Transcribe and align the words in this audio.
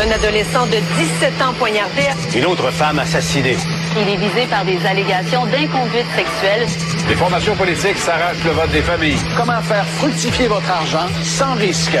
Un 0.00 0.10
adolescent 0.12 0.64
de 0.66 0.76
17 0.76 1.42
ans 1.42 1.52
poignardé. 1.58 2.02
Une 2.36 2.46
autre 2.46 2.70
femme 2.70 3.00
assassinée. 3.00 3.56
Il 4.00 4.08
est 4.08 4.16
visé 4.16 4.46
par 4.48 4.64
des 4.64 4.78
allégations 4.86 5.44
d'inconduite 5.46 6.06
sexuelle. 6.14 6.68
Les 7.08 7.16
formations 7.16 7.56
politiques 7.56 7.98
s'arrachent 7.98 8.44
le 8.44 8.52
vote 8.52 8.70
des 8.70 8.82
familles. 8.82 9.18
Comment 9.36 9.60
faire 9.60 9.84
fructifier 9.84 10.46
votre 10.46 10.70
argent 10.70 11.08
sans 11.24 11.54
risque? 11.54 11.98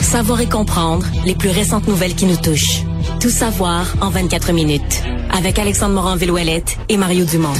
Savoir 0.00 0.40
et 0.40 0.48
comprendre 0.48 1.04
les 1.26 1.34
plus 1.34 1.48
récentes 1.50 1.88
nouvelles 1.88 2.14
qui 2.14 2.26
nous 2.26 2.36
touchent. 2.36 2.82
Tout 3.18 3.30
savoir 3.30 3.84
en 4.00 4.10
24 4.10 4.52
minutes. 4.52 5.02
Avec 5.36 5.58
Alexandre 5.58 5.94
Morin-Villouellette 5.94 6.76
et 6.88 6.96
Mario 6.96 7.24
Dumont. 7.24 7.54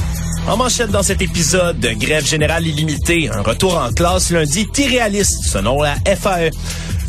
En 0.46 0.56
manchette 0.56 0.90
dans 0.90 1.02
cet 1.02 1.20
épisode, 1.20 1.80
grève 1.98 2.24
générale 2.24 2.66
illimitée, 2.66 3.28
un 3.28 3.42
retour 3.42 3.76
en 3.76 3.90
classe 3.92 4.30
lundi 4.30 4.68
irréaliste, 4.78 5.44
selon 5.44 5.82
la 5.82 5.96
FAE. 5.96 6.50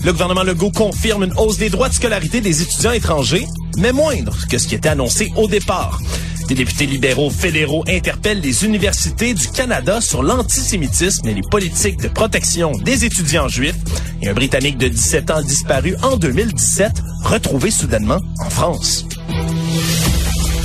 Le 0.03 0.11
gouvernement 0.13 0.43
Legault 0.43 0.71
confirme 0.71 1.23
une 1.23 1.33
hausse 1.37 1.57
des 1.57 1.69
droits 1.69 1.87
de 1.87 1.93
scolarité 1.93 2.41
des 2.41 2.63
étudiants 2.63 2.91
étrangers, 2.91 3.45
mais 3.77 3.91
moindre 3.91 4.35
que 4.49 4.57
ce 4.57 4.67
qui 4.67 4.73
était 4.73 4.89
annoncé 4.89 5.31
au 5.35 5.47
départ. 5.47 5.99
Des 6.47 6.55
députés 6.55 6.87
libéraux 6.87 7.29
fédéraux 7.29 7.83
interpellent 7.87 8.41
les 8.41 8.65
universités 8.65 9.35
du 9.35 9.47
Canada 9.49 10.01
sur 10.01 10.23
l'antisémitisme 10.23 11.27
et 11.27 11.35
les 11.35 11.43
politiques 11.43 11.97
de 11.97 12.07
protection 12.07 12.71
des 12.71 13.05
étudiants 13.05 13.47
juifs. 13.47 13.75
Et 14.23 14.29
un 14.29 14.33
Britannique 14.33 14.79
de 14.79 14.87
17 14.87 15.31
ans 15.31 15.41
disparu 15.43 15.95
en 16.01 16.17
2017, 16.17 16.91
retrouvé 17.23 17.69
soudainement 17.69 18.19
en 18.39 18.49
France. 18.49 19.05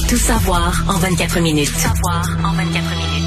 Tout 0.08 0.16
savoir 0.16 0.82
en 0.88 0.98
24 0.98 1.40
minutes. 1.40 1.70
Tout 1.72 1.80
savoir 1.80 2.38
en 2.42 2.54
24 2.54 2.72
minutes. 2.72 3.26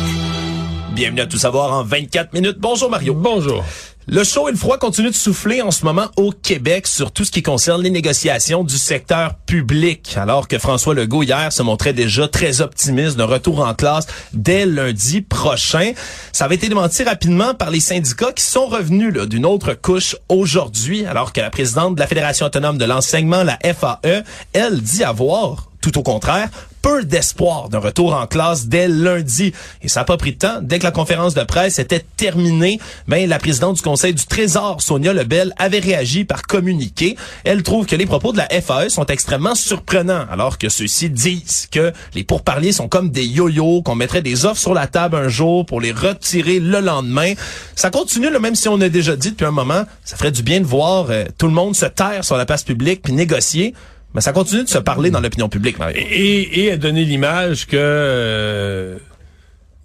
Bienvenue 0.95 1.21
à 1.21 1.27
Tout 1.27 1.37
savoir 1.37 1.71
en 1.71 1.83
24 1.83 2.33
minutes. 2.33 2.57
Bonjour 2.59 2.89
Mario. 2.89 3.13
Bonjour. 3.13 3.63
Le 4.11 4.23
chaud 4.23 4.47
et 4.47 4.51
le 4.51 4.57
froid 4.57 4.79
continuent 4.79 5.11
de 5.11 5.15
souffler 5.15 5.61
en 5.61 5.69
ce 5.69 5.85
moment 5.85 6.07
au 6.17 6.31
Québec 6.31 6.87
sur 6.87 7.11
tout 7.11 7.25
ce 7.25 7.29
qui 7.29 7.43
concerne 7.43 7.83
les 7.83 7.91
négociations 7.91 8.63
du 8.63 8.75
secteur 8.75 9.35
public, 9.45 10.17
alors 10.17 10.47
que 10.47 10.57
François 10.57 10.95
Legault 10.95 11.21
hier 11.21 11.53
se 11.53 11.61
montrait 11.61 11.93
déjà 11.93 12.27
très 12.27 12.61
optimiste 12.61 13.17
d'un 13.17 13.25
retour 13.25 13.59
en 13.59 13.75
classe 13.75 14.07
dès 14.33 14.65
lundi 14.65 15.21
prochain. 15.21 15.91
Ça 16.31 16.45
avait 16.45 16.55
été 16.55 16.69
démenti 16.69 17.03
rapidement 17.03 17.53
par 17.53 17.69
les 17.69 17.81
syndicats 17.81 18.31
qui 18.31 18.43
sont 18.43 18.65
revenus 18.65 19.13
d'une 19.13 19.45
autre 19.45 19.75
couche 19.75 20.15
aujourd'hui, 20.27 21.05
alors 21.05 21.31
que 21.31 21.41
la 21.41 21.51
présidente 21.51 21.93
de 21.93 21.99
la 21.99 22.07
Fédération 22.07 22.47
autonome 22.47 22.79
de 22.79 22.85
l'enseignement, 22.85 23.43
la 23.43 23.59
FAE, 23.61 24.23
elle 24.53 24.81
dit 24.81 25.03
avoir 25.03 25.68
tout 25.81 25.97
au 25.97 26.03
contraire, 26.03 26.49
peu 26.81 27.03
d'espoir 27.03 27.69
d'un 27.69 27.79
retour 27.79 28.13
en 28.13 28.27
classe 28.27 28.67
dès 28.67 28.87
lundi. 28.87 29.53
Et 29.81 29.87
ça 29.87 30.01
n'a 30.01 30.03
pas 30.05 30.17
pris 30.17 30.33
de 30.33 30.37
temps. 30.37 30.59
Dès 30.61 30.79
que 30.79 30.83
la 30.83 30.91
conférence 30.91 31.33
de 31.33 31.43
presse 31.43 31.79
était 31.79 32.03
terminée, 32.17 32.79
ben, 33.07 33.27
la 33.27 33.39
présidente 33.39 33.77
du 33.77 33.81
Conseil 33.81 34.13
du 34.13 34.25
Trésor, 34.25 34.81
Sonia 34.81 35.13
Lebel, 35.13 35.53
avait 35.57 35.79
réagi 35.79 36.23
par 36.23 36.43
communiqué. 36.43 37.17
Elle 37.43 37.63
trouve 37.63 37.85
que 37.85 37.95
les 37.95 38.05
propos 38.05 38.31
de 38.31 38.37
la 38.37 38.47
FAE 38.47 38.89
sont 38.89 39.05
extrêmement 39.05 39.55
surprenants, 39.55 40.25
alors 40.31 40.57
que 40.57 40.69
ceux-ci 40.69 41.09
disent 41.09 41.67
que 41.71 41.93
les 42.13 42.23
pourparlers 42.23 42.71
sont 42.71 42.87
comme 42.87 43.09
des 43.09 43.25
yo-yo, 43.25 43.81
qu'on 43.81 43.95
mettrait 43.95 44.21
des 44.21 44.45
offres 44.45 44.61
sur 44.61 44.73
la 44.73 44.87
table 44.87 45.15
un 45.15 45.27
jour 45.27 45.65
pour 45.65 45.81
les 45.81 45.91
retirer 45.91 46.59
le 46.59 46.79
lendemain. 46.79 47.33
Ça 47.75 47.89
continue, 47.89 48.29
même 48.39 48.55
si 48.55 48.67
on 48.67 48.79
a 48.81 48.89
déjà 48.89 49.15
dit 49.15 49.31
depuis 49.31 49.45
un 49.45 49.51
moment, 49.51 49.83
ça 50.03 50.17
ferait 50.17 50.31
du 50.31 50.43
bien 50.43 50.59
de 50.59 50.65
voir 50.65 51.07
euh, 51.09 51.25
tout 51.37 51.47
le 51.47 51.53
monde 51.53 51.75
se 51.75 51.85
taire 51.85 52.23
sur 52.23 52.37
la 52.37 52.45
place 52.45 52.63
publique 52.63 53.01
puis 53.01 53.13
négocier. 53.13 53.73
Mais 54.13 54.21
ça 54.21 54.33
continue 54.33 54.63
de 54.63 54.69
se 54.69 54.79
parler 54.79 55.11
dans 55.11 55.19
l'opinion 55.19 55.49
publique, 55.49 55.77
Mario. 55.77 55.97
Et, 55.97 56.63
et 56.63 56.71
à 56.71 56.77
donner 56.77 57.05
l'image 57.05 57.67
que 57.67 57.77
euh, 57.77 58.97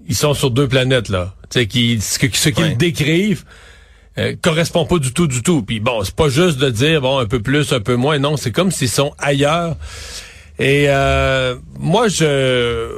ils 0.09 0.15
sont 0.15 0.35
sur 0.35 0.51
deux 0.51 0.69
planètes 0.69 1.09
là. 1.09 1.35
Tu 1.51 1.61
sais, 1.61 1.67
qui 1.67 2.01
ce 2.01 2.49
qu'ils 2.49 2.77
décrivent 2.77 3.45
euh, 4.17 4.35
correspond 4.41 4.87
pas 4.87 4.99
du 4.99 5.13
tout, 5.13 5.27
du 5.27 5.43
tout. 5.43 5.63
Puis 5.63 5.81
bon, 5.81 6.05
c'est 6.05 6.15
pas 6.15 6.29
juste 6.29 6.59
de 6.59 6.71
dire 6.71 7.01
bon 7.01 7.19
un 7.19 7.27
peu 7.27 7.41
plus, 7.41 7.73
un 7.73 7.81
peu 7.81 7.97
moins. 7.97 8.19
Non, 8.19 8.37
c'est 8.37 8.53
comme 8.53 8.71
s'ils 8.71 8.89
sont 8.89 9.13
ailleurs. 9.19 9.77
Et 10.59 10.87
euh, 10.89 11.57
moi, 11.79 12.09
je 12.09 12.89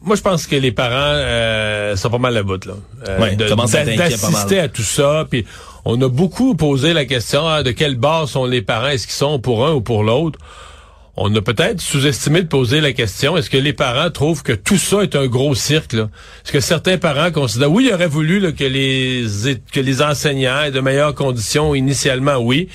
moi, 0.00 0.16
je 0.16 0.22
pense 0.22 0.46
que 0.46 0.56
les 0.56 0.72
parents 0.72 0.94
euh, 0.94 1.94
sont 1.96 2.08
pas 2.08 2.18
mal 2.18 2.36
à 2.36 2.42
bout 2.42 2.64
là. 2.64 2.74
Euh, 3.06 3.34
d'assister 3.36 4.58
à 4.58 4.68
tout 4.68 4.82
ça. 4.82 5.26
Puis 5.28 5.44
on 5.90 5.98
a 6.02 6.08
beaucoup 6.08 6.54
posé 6.54 6.92
la 6.92 7.06
question 7.06 7.48
hein, 7.48 7.62
de 7.62 7.70
quel 7.70 7.94
bord 7.94 8.28
sont 8.28 8.44
les 8.44 8.60
parents, 8.60 8.88
est-ce 8.88 9.06
qu'ils 9.06 9.16
sont 9.16 9.38
pour 9.38 9.66
un 9.66 9.72
ou 9.72 9.80
pour 9.80 10.04
l'autre? 10.04 10.38
On 11.16 11.34
a 11.34 11.40
peut-être 11.40 11.80
sous-estimé 11.80 12.42
de 12.42 12.46
poser 12.46 12.82
la 12.82 12.92
question, 12.92 13.38
est-ce 13.38 13.48
que 13.48 13.56
les 13.56 13.72
parents 13.72 14.10
trouvent 14.10 14.42
que 14.42 14.52
tout 14.52 14.76
ça 14.76 15.00
est 15.02 15.16
un 15.16 15.26
gros 15.26 15.54
cirque? 15.54 15.94
Est-ce 15.94 16.52
que 16.52 16.60
certains 16.60 16.98
parents 16.98 17.30
considèrent, 17.30 17.72
oui, 17.72 17.86
ils 17.88 17.94
auraient 17.94 18.06
voulu 18.06 18.52
que, 18.52 18.64
les, 18.64 20.02
enseignants 20.02 20.64
aient 20.64 20.70
de 20.70 20.80
meilleures 20.80 21.14
conditions 21.14 21.74
initialement, 21.74 22.36
oui. 22.36 22.68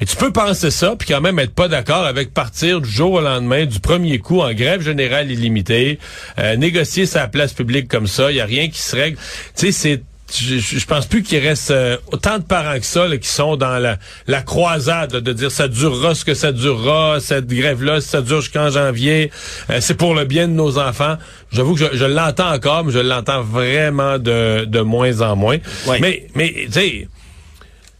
Mais 0.00 0.06
tu 0.06 0.16
peux 0.16 0.32
penser 0.32 0.70
ça, 0.70 0.96
puis 0.98 1.06
quand 1.06 1.20
même 1.20 1.38
être 1.40 1.54
pas 1.54 1.68
d'accord 1.68 2.06
avec 2.06 2.32
partir 2.32 2.80
du 2.80 2.88
jour 2.88 3.12
au 3.12 3.20
lendemain, 3.20 3.66
du 3.66 3.78
premier 3.78 4.20
coup, 4.20 4.40
en 4.40 4.54
grève 4.54 4.80
générale 4.80 5.30
illimitée, 5.30 5.98
euh, 6.38 6.56
négocier 6.56 7.04
sa 7.04 7.28
place 7.28 7.52
publique 7.52 7.88
comme 7.88 8.06
ça, 8.06 8.30
il 8.30 8.38
y 8.38 8.40
a 8.40 8.46
rien 8.46 8.68
qui 8.68 8.80
se 8.80 8.96
règle. 8.96 9.18
Tu 9.54 9.66
sais, 9.66 9.72
c'est 9.72 10.02
je, 10.36 10.58
je, 10.58 10.86
pense 10.86 11.06
plus 11.06 11.22
qu'il 11.22 11.38
reste 11.38 11.70
euh, 11.70 11.96
autant 12.12 12.38
de 12.38 12.44
parents 12.44 12.78
que 12.78 12.84
ça 12.84 13.06
qui 13.16 13.28
sont 13.28 13.56
dans 13.56 13.78
la, 13.78 13.98
la 14.26 14.42
croisade 14.42 15.12
de 15.12 15.32
dire 15.32 15.50
ça 15.50 15.68
durera 15.68 16.14
ce 16.14 16.24
que 16.24 16.34
ça 16.34 16.52
durera, 16.52 17.18
cette 17.20 17.46
grève-là, 17.46 18.00
ça 18.00 18.20
dure 18.20 18.40
jusqu'en 18.40 18.70
janvier, 18.70 19.30
euh, 19.70 19.78
c'est 19.80 19.94
pour 19.94 20.14
le 20.14 20.24
bien 20.24 20.46
de 20.48 20.52
nos 20.52 20.78
enfants. 20.78 21.16
J'avoue 21.50 21.74
que 21.74 21.80
je, 21.80 21.96
je 21.96 22.04
l'entends 22.04 22.52
encore, 22.52 22.84
mais 22.84 22.92
je 22.92 22.98
l'entends 22.98 23.42
vraiment 23.42 24.18
de, 24.18 24.64
de 24.64 24.80
moins 24.80 25.20
en 25.22 25.34
moins. 25.36 25.58
Mais, 26.00 26.26
mais 26.34 26.52
tu 26.66 26.72
sais, 26.72 27.08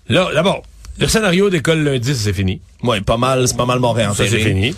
là, 0.09 0.29
d'abord, 0.35 0.63
le 0.99 1.07
scénario 1.07 1.49
d'école 1.49 1.83
lundi, 1.83 2.15
c'est 2.15 2.33
fini. 2.33 2.61
Oui, 2.83 3.01
pas 3.01 3.17
mal, 3.17 3.49
c'est 3.49 3.57
pas 3.57 3.67
mal 3.67 3.79
mon 3.79 3.95
Ça, 3.95 4.27
c'est 4.27 4.39
fini. 4.39 4.75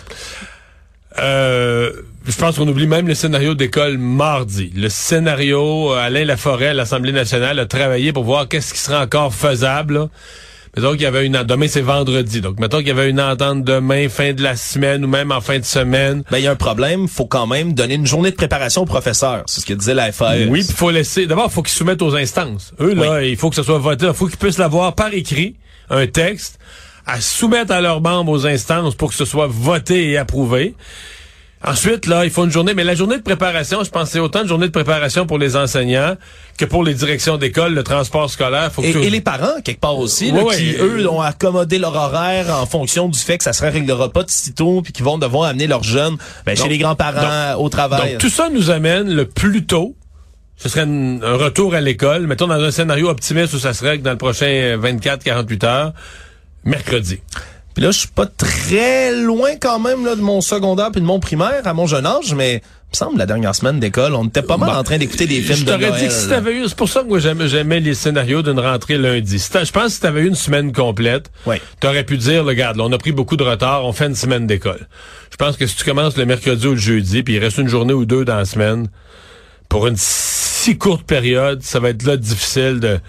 Euh, 1.19 1.91
je 2.27 2.37
pense 2.37 2.57
qu'on 2.57 2.67
oublie 2.67 2.87
même 2.87 3.07
le 3.07 3.15
scénario 3.15 3.55
d'école 3.55 3.97
mardi. 3.97 4.71
Le 4.75 4.89
scénario, 4.89 5.93
euh, 5.93 5.97
Alain 5.97 6.25
Laforêt 6.25 6.67
à 6.67 6.73
l'Assemblée 6.73 7.11
nationale 7.11 7.57
a 7.59 7.65
travaillé 7.65 8.13
pour 8.13 8.23
voir 8.23 8.47
qu'est-ce 8.47 8.73
qui 8.73 8.79
serait 8.79 8.97
encore 8.97 9.33
faisable. 9.33 10.07
Mettons 10.75 10.91
qu'il 10.91 11.01
y 11.01 11.05
avait 11.05 11.25
une 11.25 11.43
demain 11.43 11.67
c'est 11.67 11.81
vendredi. 11.81 12.39
Donc 12.39 12.59
mettons 12.59 12.77
qu'il 12.77 12.89
y 12.89 12.91
avait 12.91 13.09
une 13.09 13.19
entente 13.19 13.63
demain 13.63 14.07
fin 14.07 14.33
de 14.33 14.41
la 14.41 14.55
semaine 14.55 15.03
ou 15.03 15.07
même 15.07 15.31
en 15.31 15.41
fin 15.41 15.59
de 15.59 15.65
semaine. 15.65 16.23
Ben 16.31 16.37
il 16.37 16.43
y 16.43 16.47
a 16.47 16.51
un 16.51 16.55
problème, 16.55 17.07
faut 17.07 17.25
quand 17.25 17.47
même 17.47 17.73
donner 17.73 17.95
une 17.95 18.05
journée 18.05 18.31
de 18.31 18.35
préparation 18.35 18.83
aux 18.83 18.85
professeurs, 18.85 19.43
c'est 19.47 19.61
ce 19.61 19.65
que 19.65 19.73
disait 19.73 19.95
la 19.95 20.11
FAE. 20.11 20.47
Oui, 20.47 20.63
il 20.67 20.73
faut 20.73 20.91
laisser 20.91 21.25
d'abord 21.25 21.51
faut 21.51 21.61
qu'ils 21.63 21.73
soumettent 21.73 22.01
aux 22.01 22.15
instances. 22.15 22.71
Eux 22.79 22.93
là, 22.93 23.23
il 23.23 23.35
faut 23.35 23.49
que 23.49 23.55
ce 23.55 23.63
soit 23.63 23.79
voté, 23.79 24.05
il 24.05 24.13
faut 24.13 24.27
qu'ils 24.27 24.37
puissent 24.37 24.59
l'avoir 24.59 24.95
par 24.95 25.13
écrit, 25.13 25.55
un 25.89 26.07
texte 26.07 26.57
à 27.05 27.19
soumettre 27.19 27.73
à 27.73 27.81
leurs 27.81 27.99
membres 27.99 28.31
aux 28.31 28.45
instances 28.45 28.95
pour 28.95 29.09
que 29.09 29.15
ce 29.15 29.25
soit 29.25 29.47
voté 29.47 30.11
et 30.11 30.17
approuvé. 30.17 30.75
Ensuite, 31.63 32.07
là, 32.07 32.25
il 32.25 32.31
faut 32.31 32.43
une 32.43 32.51
journée, 32.51 32.73
mais 32.73 32.83
la 32.83 32.95
journée 32.95 33.17
de 33.17 33.21
préparation, 33.21 33.83
je 33.83 33.91
pense 33.91 34.09
c'est 34.09 34.19
autant 34.19 34.41
de 34.41 34.47
journée 34.47 34.65
de 34.65 34.71
préparation 34.71 35.27
pour 35.27 35.37
les 35.37 35.55
enseignants 35.55 36.15
que 36.57 36.65
pour 36.65 36.83
les 36.83 36.95
directions 36.95 37.37
d'école, 37.37 37.73
le 37.73 37.83
transport 37.83 38.29
scolaire. 38.29 38.71
Faut 38.71 38.81
et, 38.81 38.89
et, 38.89 39.09
les 39.09 39.21
parents, 39.21 39.61
quelque 39.63 39.79
part 39.79 39.97
aussi, 39.97 40.33
qui, 40.55 40.75
eux, 40.79 41.07
ont 41.07 41.21
accommodé 41.21 41.77
leur 41.77 41.95
horaire 41.95 42.49
en 42.49 42.65
fonction 42.65 43.07
du 43.09 43.19
fait 43.19 43.37
que 43.37 43.43
ça 43.43 43.53
se 43.53 43.63
réglera 43.63 44.09
pas 44.09 44.23
de 44.23 44.31
sitôt, 44.31 44.81
puis 44.81 44.91
qu'ils 44.91 45.05
vont 45.05 45.19
devoir 45.19 45.49
amener 45.49 45.67
leurs 45.67 45.83
jeunes 45.83 46.17
ben, 46.45 46.55
chez 46.55 46.67
les 46.67 46.79
grands-parents 46.79 47.59
au 47.61 47.69
travail. 47.69 48.13
Donc, 48.13 48.21
tout 48.21 48.29
ça 48.29 48.49
nous 48.49 48.71
amène 48.71 49.13
le 49.13 49.25
plus 49.25 49.65
tôt 49.65 49.95
ce 50.61 50.69
serait 50.69 50.81
un 50.81 51.37
retour 51.37 51.73
à 51.73 51.81
l'école, 51.81 52.27
mettons 52.27 52.45
dans 52.45 52.61
un 52.61 52.69
scénario 52.69 53.09
optimiste 53.09 53.53
où 53.55 53.57
ça 53.57 53.73
serait 53.73 53.97
que 53.97 54.03
dans 54.03 54.11
le 54.11 54.17
prochain 54.17 54.77
24-48 54.77 55.65
heures, 55.65 55.93
mercredi. 56.63 57.19
Puis 57.73 57.83
là, 57.83 57.91
je 57.91 57.99
suis 57.99 58.07
pas 58.07 58.25
très 58.25 59.15
loin 59.15 59.51
quand 59.59 59.79
même 59.79 60.05
là, 60.05 60.15
de 60.15 60.21
mon 60.21 60.41
secondaire 60.41 60.91
puis 60.91 61.01
de 61.01 61.05
mon 61.05 61.19
primaire 61.19 61.61
à 61.65 61.73
mon 61.73 61.87
jeune 61.87 62.05
âge, 62.05 62.33
mais 62.35 62.55
il 62.55 62.91
me 62.91 62.97
semble 62.97 63.17
la 63.17 63.25
dernière 63.25 63.55
semaine 63.55 63.79
d'école, 63.79 64.13
on 64.15 64.25
était 64.25 64.41
pas 64.41 64.57
mal 64.57 64.71
en 64.71 64.83
train 64.83 64.97
d'écouter 64.97 65.25
des 65.25 65.41
films 65.41 65.63
de 65.63 65.71
Noël. 65.71 65.93
dit 65.97 66.07
que 66.07 66.13
si 66.13 66.27
t'avais 66.27 66.53
eu, 66.53 66.67
c'est 66.67 66.75
pour 66.75 66.89
ça 66.89 67.03
que 67.03 67.07
moi 67.07 67.19
j'aimais 67.19 67.79
les 67.79 67.93
scénarios 67.93 68.41
d'une 68.41 68.59
rentrée 68.59 68.97
lundi. 68.97 69.37
je 69.39 69.71
pense 69.71 69.83
que 69.83 69.89
si 69.89 69.99
t'avais 70.01 70.21
eu 70.21 70.27
une 70.27 70.35
semaine 70.35 70.73
complète, 70.73 71.31
ouais. 71.45 71.61
t'aurais 71.79 72.03
pu 72.03 72.17
dire, 72.17 72.43
regarde, 72.43 72.75
là, 72.75 72.83
on 72.83 72.91
a 72.91 72.97
pris 72.97 73.13
beaucoup 73.13 73.37
de 73.37 73.43
retard, 73.43 73.85
on 73.85 73.93
fait 73.93 74.07
une 74.07 74.15
semaine 74.15 74.45
d'école. 74.45 74.87
Je 75.31 75.37
pense 75.37 75.55
que 75.55 75.65
si 75.65 75.77
tu 75.77 75.85
commences 75.85 76.17
le 76.17 76.25
mercredi 76.25 76.67
ou 76.67 76.71
le 76.71 76.77
jeudi, 76.77 77.23
puis 77.23 77.35
il 77.35 77.39
reste 77.39 77.57
une 77.57 77.69
journée 77.69 77.93
ou 77.93 78.03
deux 78.03 78.25
dans 78.25 78.35
la 78.35 78.45
semaine, 78.45 78.89
pour 79.69 79.87
une 79.87 79.95
si 79.95 80.77
courte 80.77 81.03
période, 81.03 81.63
ça 81.63 81.79
va 81.79 81.91
être 81.91 82.03
là 82.03 82.17
difficile 82.17 82.81
de 82.81 82.99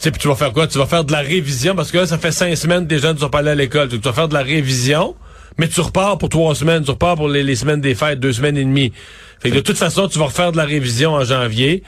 sais, 0.00 0.10
puis 0.10 0.20
tu 0.20 0.28
vas 0.28 0.34
faire 0.34 0.52
quoi? 0.52 0.66
Tu 0.66 0.78
vas 0.78 0.86
faire 0.86 1.04
de 1.04 1.12
la 1.12 1.20
révision, 1.20 1.74
parce 1.74 1.90
que 1.90 1.98
là, 1.98 2.06
ça 2.06 2.18
fait 2.18 2.32
cinq 2.32 2.54
semaines 2.56 2.84
que 2.84 2.88
des 2.88 2.98
jeunes 2.98 3.14
ne 3.14 3.20
sont 3.20 3.30
pas 3.30 3.40
allés 3.40 3.50
à 3.50 3.54
l'école. 3.54 3.88
Tu 3.88 3.98
vas 3.98 4.12
faire 4.12 4.28
de 4.28 4.34
la 4.34 4.42
révision, 4.42 5.14
mais 5.58 5.68
tu 5.68 5.80
repars 5.80 6.18
pour 6.18 6.28
trois 6.28 6.54
semaines. 6.54 6.84
Tu 6.84 6.90
repars 6.90 7.16
pour 7.16 7.28
les, 7.28 7.54
semaines 7.54 7.80
des 7.80 7.94
fêtes, 7.94 8.20
deux 8.20 8.32
semaines 8.32 8.56
et 8.56 8.64
demie. 8.64 8.92
Fait 9.40 9.50
que 9.50 9.56
de 9.56 9.60
toute 9.60 9.76
façon, 9.78 10.08
tu 10.08 10.18
vas 10.18 10.26
refaire 10.26 10.52
de 10.52 10.56
la 10.56 10.64
révision 10.64 11.12
en 11.12 11.24
janvier. 11.24 11.82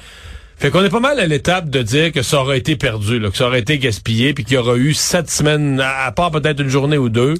Fait 0.56 0.70
qu'on 0.70 0.84
est 0.84 0.90
pas 0.90 1.00
mal 1.00 1.18
à 1.18 1.26
l'étape 1.26 1.70
de 1.70 1.82
dire 1.82 2.12
que 2.12 2.22
ça 2.22 2.40
aurait 2.40 2.58
été 2.58 2.76
perdu, 2.76 3.18
là, 3.18 3.30
que 3.30 3.36
ça 3.36 3.48
aurait 3.48 3.60
été 3.60 3.78
gaspillé, 3.78 4.32
puis 4.32 4.44
qu'il 4.44 4.54
y 4.54 4.56
aura 4.58 4.76
eu 4.76 4.94
sept 4.94 5.28
semaines, 5.28 5.80
à 5.80 6.12
part 6.12 6.30
peut-être 6.30 6.60
une 6.60 6.68
journée 6.68 6.98
ou 6.98 7.08
deux, 7.08 7.34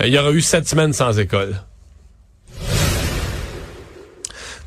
euh, 0.00 0.06
il 0.06 0.12
y 0.14 0.18
aura 0.18 0.30
eu 0.30 0.40
sept 0.40 0.68
semaines 0.68 0.92
sans 0.92 1.18
école. 1.18 1.56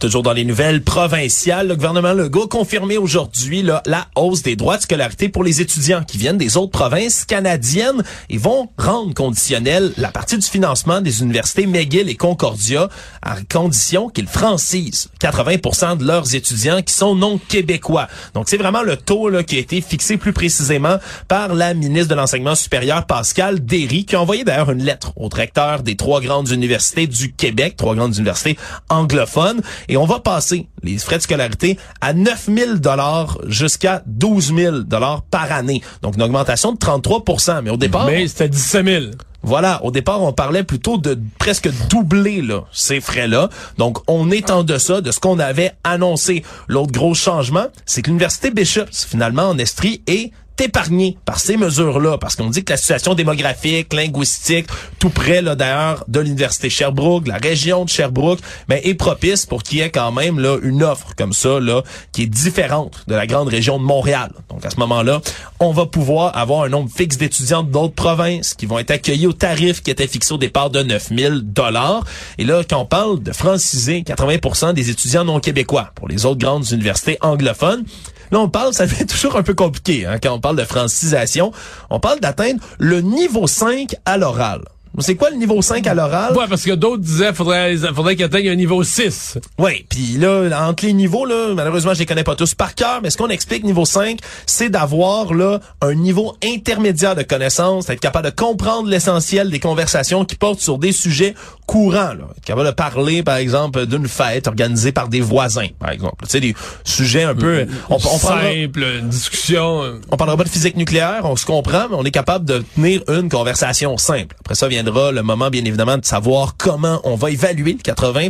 Toujours 0.01 0.23
dans 0.23 0.33
les 0.33 0.45
nouvelles 0.45 0.81
provinciales, 0.81 1.67
le 1.67 1.75
gouvernement 1.75 2.13
Legault 2.13 2.45
a 2.45 2.47
confirmé 2.47 2.97
aujourd'hui 2.97 3.61
la 3.61 4.07
hausse 4.15 4.41
des 4.41 4.55
droits 4.55 4.77
de 4.77 4.81
scolarité 4.81 5.29
pour 5.29 5.43
les 5.43 5.61
étudiants 5.61 6.03
qui 6.03 6.17
viennent 6.17 6.39
des 6.39 6.57
autres 6.57 6.71
provinces 6.71 7.23
canadiennes 7.23 8.01
et 8.27 8.39
vont 8.39 8.67
rendre 8.79 9.13
conditionnel 9.13 9.93
la 9.97 10.09
partie 10.09 10.39
du 10.39 10.47
financement 10.47 11.01
des 11.01 11.21
universités 11.21 11.67
McGill 11.67 12.09
et 12.09 12.15
Concordia 12.15 12.89
à 13.21 13.35
condition 13.43 14.09
qu'ils 14.09 14.25
francisent 14.25 15.09
80% 15.21 15.97
de 15.97 16.07
leurs 16.07 16.33
étudiants 16.33 16.81
qui 16.81 16.95
sont 16.95 17.13
non 17.13 17.37
québécois. 17.37 18.07
Donc 18.33 18.49
c'est 18.49 18.57
vraiment 18.57 18.81
le 18.81 18.97
taux 18.97 19.29
là, 19.29 19.43
qui 19.43 19.57
a 19.57 19.59
été 19.59 19.81
fixé 19.81 20.17
plus 20.17 20.33
précisément 20.33 20.97
par 21.27 21.53
la 21.53 21.75
ministre 21.75 22.09
de 22.09 22.15
l'enseignement 22.15 22.55
supérieur 22.55 23.05
Pascal 23.05 23.63
Derry 23.63 24.05
qui 24.05 24.15
a 24.15 24.21
envoyé 24.21 24.45
d'ailleurs 24.45 24.71
une 24.71 24.83
lettre 24.83 25.13
au 25.15 25.29
directeur 25.29 25.83
des 25.83 25.95
trois 25.95 26.21
grandes 26.21 26.49
universités 26.49 27.05
du 27.05 27.33
Québec, 27.33 27.75
trois 27.77 27.93
grandes 27.93 28.17
universités 28.17 28.57
anglophones 28.89 29.61
et 29.91 29.97
on 29.97 30.05
va 30.05 30.19
passer 30.19 30.67
les 30.81 30.97
frais 30.97 31.17
de 31.17 31.21
scolarité 31.21 31.77
à 31.99 32.13
9 32.13 32.49
000 32.57 32.73
dollars 32.77 33.37
jusqu'à 33.47 34.01
12 34.07 34.55
000 34.55 34.79
dollars 34.79 35.21
par 35.23 35.51
année. 35.51 35.81
Donc 36.01 36.15
une 36.15 36.23
augmentation 36.23 36.71
de 36.71 36.77
33% 36.77 37.61
mais 37.61 37.69
au 37.69 37.77
départ 37.77 38.05
Mais 38.05 38.27
c'était 38.27 38.49
17 38.49 38.85
000. 38.85 39.05
Voilà, 39.43 39.83
au 39.83 39.89
départ, 39.89 40.21
on 40.21 40.33
parlait 40.33 40.63
plutôt 40.63 40.99
de 40.99 41.19
presque 41.39 41.67
doubler 41.89 42.43
là, 42.43 42.65
ces 42.71 43.01
frais-là. 43.01 43.49
Donc, 43.79 43.97
on 44.07 44.29
est 44.29 44.51
en 44.51 44.63
deçà 44.63 45.01
de 45.01 45.09
ce 45.09 45.19
qu'on 45.19 45.39
avait 45.39 45.71
annoncé. 45.83 46.43
L'autre 46.67 46.91
gros 46.91 47.15
changement, 47.15 47.65
c'est 47.87 48.03
que 48.03 48.09
l'Université 48.09 48.51
Bishops, 48.51 49.03
finalement, 49.09 49.49
en 49.49 49.57
Estrie, 49.57 50.03
est 50.05 50.31
épargné 50.61 51.17
par 51.25 51.39
ces 51.39 51.57
mesures-là, 51.57 52.17
parce 52.17 52.35
qu'on 52.35 52.49
dit 52.49 52.63
que 52.63 52.73
la 52.73 52.77
situation 52.77 53.13
démographique, 53.13 53.93
linguistique, 53.93 54.67
tout 54.99 55.09
près 55.09 55.41
là 55.41 55.55
d'ailleurs 55.55 56.05
de 56.07 56.19
l'université 56.19 56.69
Sherbrooke, 56.69 57.27
la 57.27 57.37
région 57.37 57.85
de 57.85 57.89
Sherbrooke, 57.89 58.39
ben, 58.67 58.79
est 58.83 58.93
propice 58.93 59.45
pour 59.45 59.63
qu'il 59.63 59.79
y 59.79 59.81
ait 59.81 59.89
quand 59.89 60.11
même 60.11 60.39
là 60.39 60.57
une 60.61 60.83
offre 60.83 61.15
comme 61.17 61.33
ça 61.33 61.59
là 61.59 61.83
qui 62.11 62.23
est 62.23 62.27
différente 62.27 63.03
de 63.07 63.15
la 63.15 63.27
grande 63.27 63.47
région 63.47 63.79
de 63.79 63.83
Montréal. 63.83 64.31
Donc 64.49 64.65
à 64.65 64.69
ce 64.69 64.77
moment-là, 64.77 65.21
on 65.59 65.71
va 65.71 65.85
pouvoir 65.85 66.37
avoir 66.37 66.63
un 66.63 66.69
nombre 66.69 66.89
fixe 66.89 67.17
d'étudiants 67.17 67.63
d'autres 67.63 67.95
provinces 67.95 68.53
qui 68.53 68.65
vont 68.65 68.79
être 68.79 68.91
accueillis 68.91 69.27
au 69.27 69.33
tarif 69.33 69.81
qui 69.81 69.91
était 69.91 70.07
fixé 70.07 70.33
au 70.33 70.37
départ 70.37 70.69
de 70.69 70.83
9000 70.83 71.41
dollars. 71.45 72.03
Et 72.37 72.43
là, 72.43 72.63
quand 72.67 72.79
on 72.79 72.85
parle 72.85 73.21
de 73.21 73.31
franciser 73.31 74.01
80% 74.01 74.73
des 74.73 74.89
étudiants 74.89 75.25
non 75.25 75.39
québécois 75.39 75.91
pour 75.95 76.07
les 76.07 76.25
autres 76.25 76.39
grandes 76.39 76.69
universités 76.71 77.17
anglophones, 77.21 77.83
Là, 78.31 78.39
on 78.39 78.49
parle, 78.49 78.73
ça 78.73 78.85
devient 78.85 79.05
toujours 79.07 79.35
un 79.35 79.43
peu 79.43 79.53
compliqué 79.53 80.05
hein, 80.05 80.17
quand 80.21 80.33
on 80.33 80.39
parle 80.39 80.57
de 80.57 80.63
francisation. 80.63 81.51
On 81.89 81.99
parle 81.99 82.19
d'atteindre 82.19 82.61
le 82.79 83.01
niveau 83.01 83.47
5 83.47 83.95
à 84.05 84.17
l'oral. 84.17 84.61
C'est 84.99 85.15
quoi 85.15 85.29
le 85.29 85.37
niveau 85.37 85.61
5 85.61 85.87
à 85.87 85.93
l'oral? 85.93 86.35
Ouais, 86.35 86.45
parce 86.49 86.63
que 86.63 86.71
d'autres 86.71 87.01
disaient 87.01 87.33
faudrait 87.33 87.77
faudrait 87.95 88.15
qu'il 88.15 88.25
atteigne 88.25 88.49
un 88.49 88.55
niveau 88.55 88.83
6. 88.83 89.37
Oui, 89.57 89.85
puis 89.89 90.17
là 90.17 90.49
entre 90.67 90.85
les 90.85 90.93
niveaux 90.93 91.25
là, 91.25 91.53
malheureusement, 91.55 91.93
je 91.93 91.99
les 91.99 92.05
connais 92.05 92.25
pas 92.25 92.35
tous 92.35 92.55
par 92.55 92.75
cœur, 92.75 92.99
mais 93.01 93.09
ce 93.09 93.17
qu'on 93.17 93.29
explique 93.29 93.63
niveau 93.63 93.85
5, 93.85 94.19
c'est 94.45 94.69
d'avoir 94.69 95.33
là 95.33 95.59
un 95.81 95.93
niveau 95.93 96.35
intermédiaire 96.43 97.15
de 97.15 97.23
connaissance, 97.23 97.89
être 97.89 98.01
capable 98.01 98.29
de 98.29 98.35
comprendre 98.35 98.89
l'essentiel 98.89 99.49
des 99.49 99.59
conversations 99.59 100.25
qui 100.25 100.35
portent 100.35 100.59
sur 100.59 100.77
des 100.77 100.91
sujets 100.91 101.35
courants 101.65 102.13
là, 102.13 102.27
être 102.37 102.43
capable 102.43 102.67
de 102.67 102.73
parler 102.73 103.23
par 103.23 103.37
exemple 103.37 103.85
d'une 103.85 104.07
fête 104.07 104.47
organisée 104.47 104.91
par 104.91 105.07
des 105.07 105.21
voisins 105.21 105.67
par 105.79 105.91
exemple. 105.91 106.25
Tu 106.25 106.29
sais 106.31 106.39
des 106.41 106.55
sujets 106.83 107.23
un 107.23 107.35
peu 107.35 107.65
on, 107.89 107.95
on 107.95 107.99
simple, 107.99 108.83
une 108.99 109.07
discussion. 109.07 109.99
On 110.11 110.17
parlera 110.17 110.35
pas 110.37 110.43
de 110.43 110.49
physique 110.49 110.75
nucléaire, 110.75 111.21
on 111.23 111.37
se 111.37 111.45
comprend, 111.45 111.87
mais 111.89 111.95
on 111.97 112.03
est 112.03 112.11
capable 112.11 112.43
de 112.43 112.63
tenir 112.75 113.03
une 113.07 113.29
conversation 113.29 113.97
simple. 113.97 114.35
Après 114.41 114.55
ça 114.55 114.67
vient 114.67 114.80
le 114.83 115.21
moment, 115.21 115.49
bien 115.49 115.63
évidemment, 115.65 115.97
de 115.97 116.05
savoir 116.05 116.55
comment 116.57 117.01
on 117.03 117.15
va 117.15 117.31
évaluer 117.31 117.73
le 117.73 117.79
80 117.79 118.29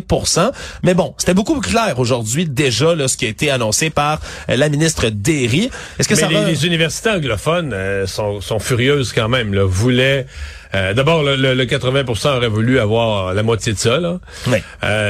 Mais 0.84 0.94
bon, 0.94 1.14
c'était 1.18 1.34
beaucoup 1.34 1.60
plus 1.60 1.72
clair 1.72 2.00
aujourd'hui 2.00 2.46
déjà 2.46 2.96
là, 2.96 3.08
ce 3.08 3.18
qui 3.18 3.26
a 3.26 3.30
été 3.30 3.50
annoncé 3.50 3.90
par 3.90 4.20
euh, 4.50 4.56
la 4.56 4.70
ministre 4.70 5.10
Derry. 5.10 5.70
Est-ce 6.00 6.08
que 6.08 6.16
ça 6.16 6.28
les, 6.28 6.46
les 6.46 6.66
universités 6.66 7.10
anglophones 7.10 7.74
euh, 7.74 8.08
sont, 8.08 8.42
sont 8.42 8.60
furieuses 8.60 9.14
quand 9.14 9.30
même. 9.30 9.54
Là, 9.54 9.64
voulaient 9.66 10.26
euh, 10.74 10.94
D'abord, 10.94 11.24
le, 11.24 11.36
le, 11.36 11.66
80% 11.66 12.38
aurait 12.38 12.48
voulu 12.48 12.80
avoir 12.80 13.34
la 13.34 13.44
moitié 13.44 13.74
de 13.74 13.78
ça. 13.78 14.00
Là. 14.00 14.20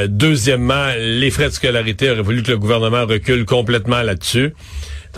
deuxièmement, 0.07 0.87
les 0.97 1.29
frais 1.29 1.49
de 1.49 1.53
scolarité 1.53 2.09
auraient 2.09 2.21
voulu 2.21 2.43
que 2.43 2.51
le 2.51 2.57
gouvernement 2.57 3.05
recule 3.05 3.45
complètement 3.45 4.01
là-dessus 4.01 4.53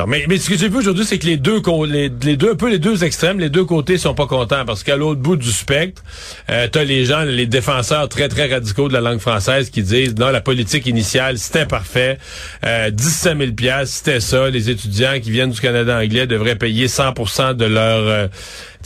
mais, 0.08 0.26
mais 0.28 0.38
ce 0.38 0.50
que 0.50 0.58
j'ai 0.58 0.70
vu 0.70 0.78
aujourd'hui, 0.78 1.06
c'est 1.06 1.20
que 1.20 1.26
les 1.26 1.38
deux, 1.38 1.62
les, 1.88 2.10
deux, 2.10 2.52
un 2.52 2.56
peu 2.56 2.70
les 2.70 2.80
deux 2.80 3.04
extrêmes, 3.04 3.40
les 3.40 3.50
deux 3.50 3.64
côtés 3.64 3.98
sont 3.98 4.16
pas 4.16 4.26
contents 4.26 4.66
parce 4.66 4.84
qu'à 4.84 4.96
l'autre 4.96 5.22
bout 5.22 5.36
du 5.36 5.52
spectre, 5.52 6.04
euh, 6.50 6.68
t'as 6.72 6.84
les 6.84 7.06
gens, 7.06 7.22
les 7.22 7.46
défenseurs 7.46 8.10
très 8.10 8.28
très 8.28 8.52
radicaux 8.52 8.88
de 8.88 8.94
la 8.94 9.02
langue 9.02 9.20
française 9.20 9.70
qui 9.70 9.84
disent 9.84 10.16
non, 10.16 10.30
la 10.30 10.42
politique 10.42 10.88
initiale 10.88 11.38
c'était 11.38 11.68
parfait, 11.68 12.18
euh, 12.66 12.90
17 12.90 13.38
000 13.38 13.52
pièces 13.52 14.02
c'était 14.04 14.20
ça, 14.20 14.50
les 14.50 14.70
étudiants 14.70 15.20
qui 15.22 15.30
viennent 15.30 15.52
du 15.52 15.62
Canada 15.62 16.00
anglais 16.00 16.26
devraient 16.26 16.58
payer 16.58 16.88
100% 16.88 17.54
de 17.54 17.66
leur 17.66 18.00
euh, 18.08 18.28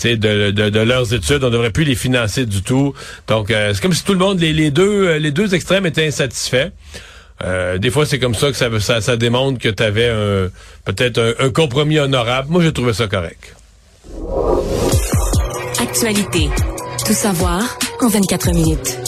de, 0.04 0.52
de, 0.52 0.70
de, 0.70 0.80
leurs 0.80 1.14
études, 1.14 1.44
on 1.44 1.50
devrait 1.50 1.72
plus 1.72 1.84
les 1.84 1.96
financer 1.96 2.46
du 2.46 2.62
tout. 2.62 2.94
Donc 3.28 3.50
euh, 3.50 3.74
c'est 3.74 3.82
comme 3.82 3.94
si 3.94 4.04
tout 4.04 4.14
le 4.14 4.20
monde, 4.20 4.40
les, 4.40 4.54
les 4.54 4.72
deux, 4.72 5.16
les 5.18 5.32
deux 5.32 5.56
extrêmes 5.56 5.86
étaient 5.86 6.06
insatisfaits. 6.06 6.70
Euh, 7.44 7.78
des 7.78 7.92
fois, 7.92 8.06
c'est 8.06 8.20
comme 8.20 8.36
ça 8.36 8.52
que 8.52 8.80
ça, 8.80 9.02
ça, 9.02 9.18
démontre 9.18 9.60
que 9.60 9.70
tu 9.70 9.84
avais 9.84 10.12
peut-être 10.86 11.20
un, 11.20 11.46
un, 11.46 11.50
compromis 11.52 12.00
honorable. 12.00 12.50
Moi, 12.50 12.64
j'ai 12.64 12.74
trouvé 12.74 12.94
ça 12.94 13.08
correct. 13.08 13.56
Actualité. 15.80 16.50
Tout 17.06 17.14
savoir 17.14 17.78
en 18.02 18.08
24 18.08 18.52
minutes. 18.54 19.07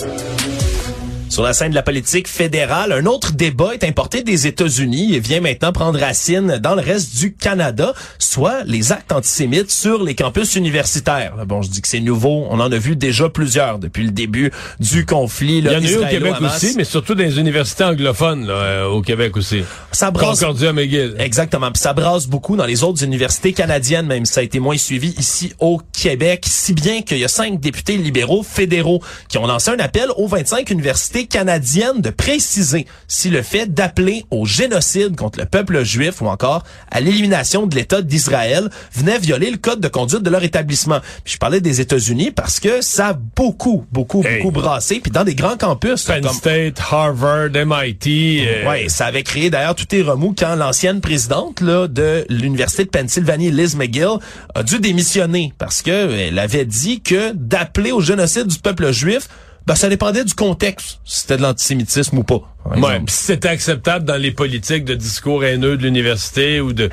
Sur 1.30 1.44
la 1.44 1.54
scène 1.54 1.70
de 1.70 1.76
la 1.76 1.84
politique 1.84 2.28
fédérale, 2.28 2.92
un 2.92 3.06
autre 3.06 3.34
débat 3.34 3.76
est 3.76 3.84
importé 3.84 4.24
des 4.24 4.48
États-Unis 4.48 5.14
et 5.14 5.20
vient 5.20 5.42
maintenant 5.42 5.72
prendre 5.72 6.00
racine 6.00 6.58
dans 6.58 6.74
le 6.74 6.82
reste 6.82 7.18
du 7.20 7.34
Canada, 7.34 7.94
soit 8.18 8.64
les 8.66 8.92
actes 8.92 9.12
antisémites 9.12 9.70
sur 9.70 10.04
les 10.04 10.16
campus 10.16 10.56
universitaires. 10.56 11.34
Bon, 11.46 11.62
je 11.62 11.70
dis 11.70 11.84
que 11.84 11.88
c'est 11.88 12.00
nouveau, 12.00 12.48
on 12.50 12.60
en 12.60 12.72
a 12.72 12.78
vu 12.80 12.96
déjà 12.96 13.30
plusieurs 13.30 13.78
depuis 13.78 14.04
le 14.04 14.10
début 14.10 14.52
du 14.80 15.06
conflit. 15.06 15.62
Là, 15.62 15.74
Il 15.74 15.76
y 15.76 15.78
en 15.78 15.88
a 15.88 15.92
eu 15.92 16.04
au 16.04 16.10
Québec 16.10 16.34
aussi, 16.42 16.74
mais 16.76 16.84
surtout 16.84 17.14
dans 17.14 17.24
les 17.24 17.40
universités 17.40 17.84
anglophones 17.84 18.48
là, 18.48 18.54
euh, 18.54 18.86
au 18.88 19.04
Québec 19.04 19.38
aussi. 19.38 19.64
Ça 19.92 20.10
brasse... 20.10 20.40
Concordia 20.40 20.74
McGill. 20.74 21.16
Exactement, 21.20 21.72
puis 21.72 21.80
ça 21.80 21.94
brasse 21.94 22.26
beaucoup 22.26 22.56
dans 22.56 22.66
les 22.66 22.84
autres 22.84 23.04
universités 23.04 23.54
canadiennes, 23.54 24.08
même 24.08 24.26
si 24.26 24.34
ça 24.34 24.42
a 24.42 24.44
été 24.44 24.60
moins 24.60 24.78
suivi 24.78 25.14
ici 25.20 25.54
au 25.60 25.80
Québec, 25.94 26.44
si 26.48 26.74
bien 26.74 27.04
qu'il 27.04 27.20
y 27.20 27.24
a 27.24 27.28
cinq 27.28 27.60
députés 27.60 27.98
libéraux 27.98 28.42
fédéraux 28.42 29.04
qui 29.28 29.38
ont 29.38 29.46
lancé 29.46 29.70
un 29.70 29.80
appel 29.80 30.10
aux 30.18 30.28
25 30.28 30.72
universités 30.72 31.20
canadienne 31.30 32.02
de 32.02 32.10
préciser 32.10 32.86
si 33.08 33.30
le 33.30 33.42
fait 33.42 33.74
d'appeler 33.74 34.26
au 34.32 34.46
génocide 34.46 35.16
contre 35.16 35.40
le 35.40 35.46
peuple 35.46 35.84
juif 35.84 36.22
ou 36.22 36.28
encore 36.28 36.64
à 36.92 37.00
l'élimination 37.00 37.68
de 37.68 37.76
l'État 37.76 38.02
d'Israël 38.02 38.70
venait 38.94 39.20
violer 39.20 39.52
le 39.52 39.58
code 39.58 39.80
de 39.80 39.88
conduite 39.88 40.24
de 40.24 40.30
leur 40.30 40.44
établissement. 40.44 41.00
Puis 41.24 41.36
je 41.36 41.38
parlais 41.38 41.62
des 41.62 41.82
États-Unis 41.82 42.32
parce 42.32 42.60
que 42.60 42.82
ça 42.82 43.10
a 43.10 43.14
beaucoup, 43.14 43.86
beaucoup, 43.92 44.24
beaucoup 44.24 44.52
brassé. 44.52 45.00
Puis 45.00 45.12
dans 45.12 45.24
des 45.24 45.36
grands 45.36 45.58
campus. 45.58 46.04
Penn 46.04 46.28
State, 46.30 46.80
Harvard, 46.92 47.50
MIT. 47.54 48.46
Euh... 48.46 48.70
Ouais, 48.70 48.90
ça 48.90 49.06
avait 49.06 49.24
créé 49.24 49.50
d'ailleurs 49.50 49.76
tout 49.76 49.96
est 49.96 50.02
remous 50.02 50.34
quand 50.38 50.56
l'ancienne 50.56 51.02
présidente 51.02 51.62
là, 51.62 51.88
de 51.88 52.26
l'Université 52.30 52.86
de 52.86 52.90
Pennsylvanie, 52.90 53.52
Liz 53.52 53.76
McGill, 53.76 54.18
a 54.56 54.64
dû 54.64 54.80
démissionner 54.80 55.54
parce 55.58 55.82
que 55.82 56.12
elle 56.12 56.40
avait 56.40 56.66
dit 56.66 57.02
que 57.02 57.32
d'appeler 57.34 57.92
au 57.92 58.02
génocide 58.02 58.48
du 58.48 58.60
peuple 58.60 58.92
juif 58.92 59.28
ben, 59.70 59.76
ça 59.76 59.88
dépendait 59.88 60.24
du 60.24 60.34
contexte, 60.34 61.00
si 61.06 61.20
c'était 61.20 61.38
de 61.38 61.44
l'antisémitisme 61.44 62.18
ou 62.18 62.24
pas. 62.24 62.42
Ouais, 62.76 63.00
si 63.08 63.26
c'était 63.26 63.50
acceptable 63.50 64.04
dans 64.04 64.20
les 64.20 64.32
politiques 64.32 64.84
de 64.84 64.96
discours 64.96 65.44
haineux 65.44 65.78
de 65.78 65.84
l'université 65.84 66.60
ou 66.60 66.74
de 66.74 66.90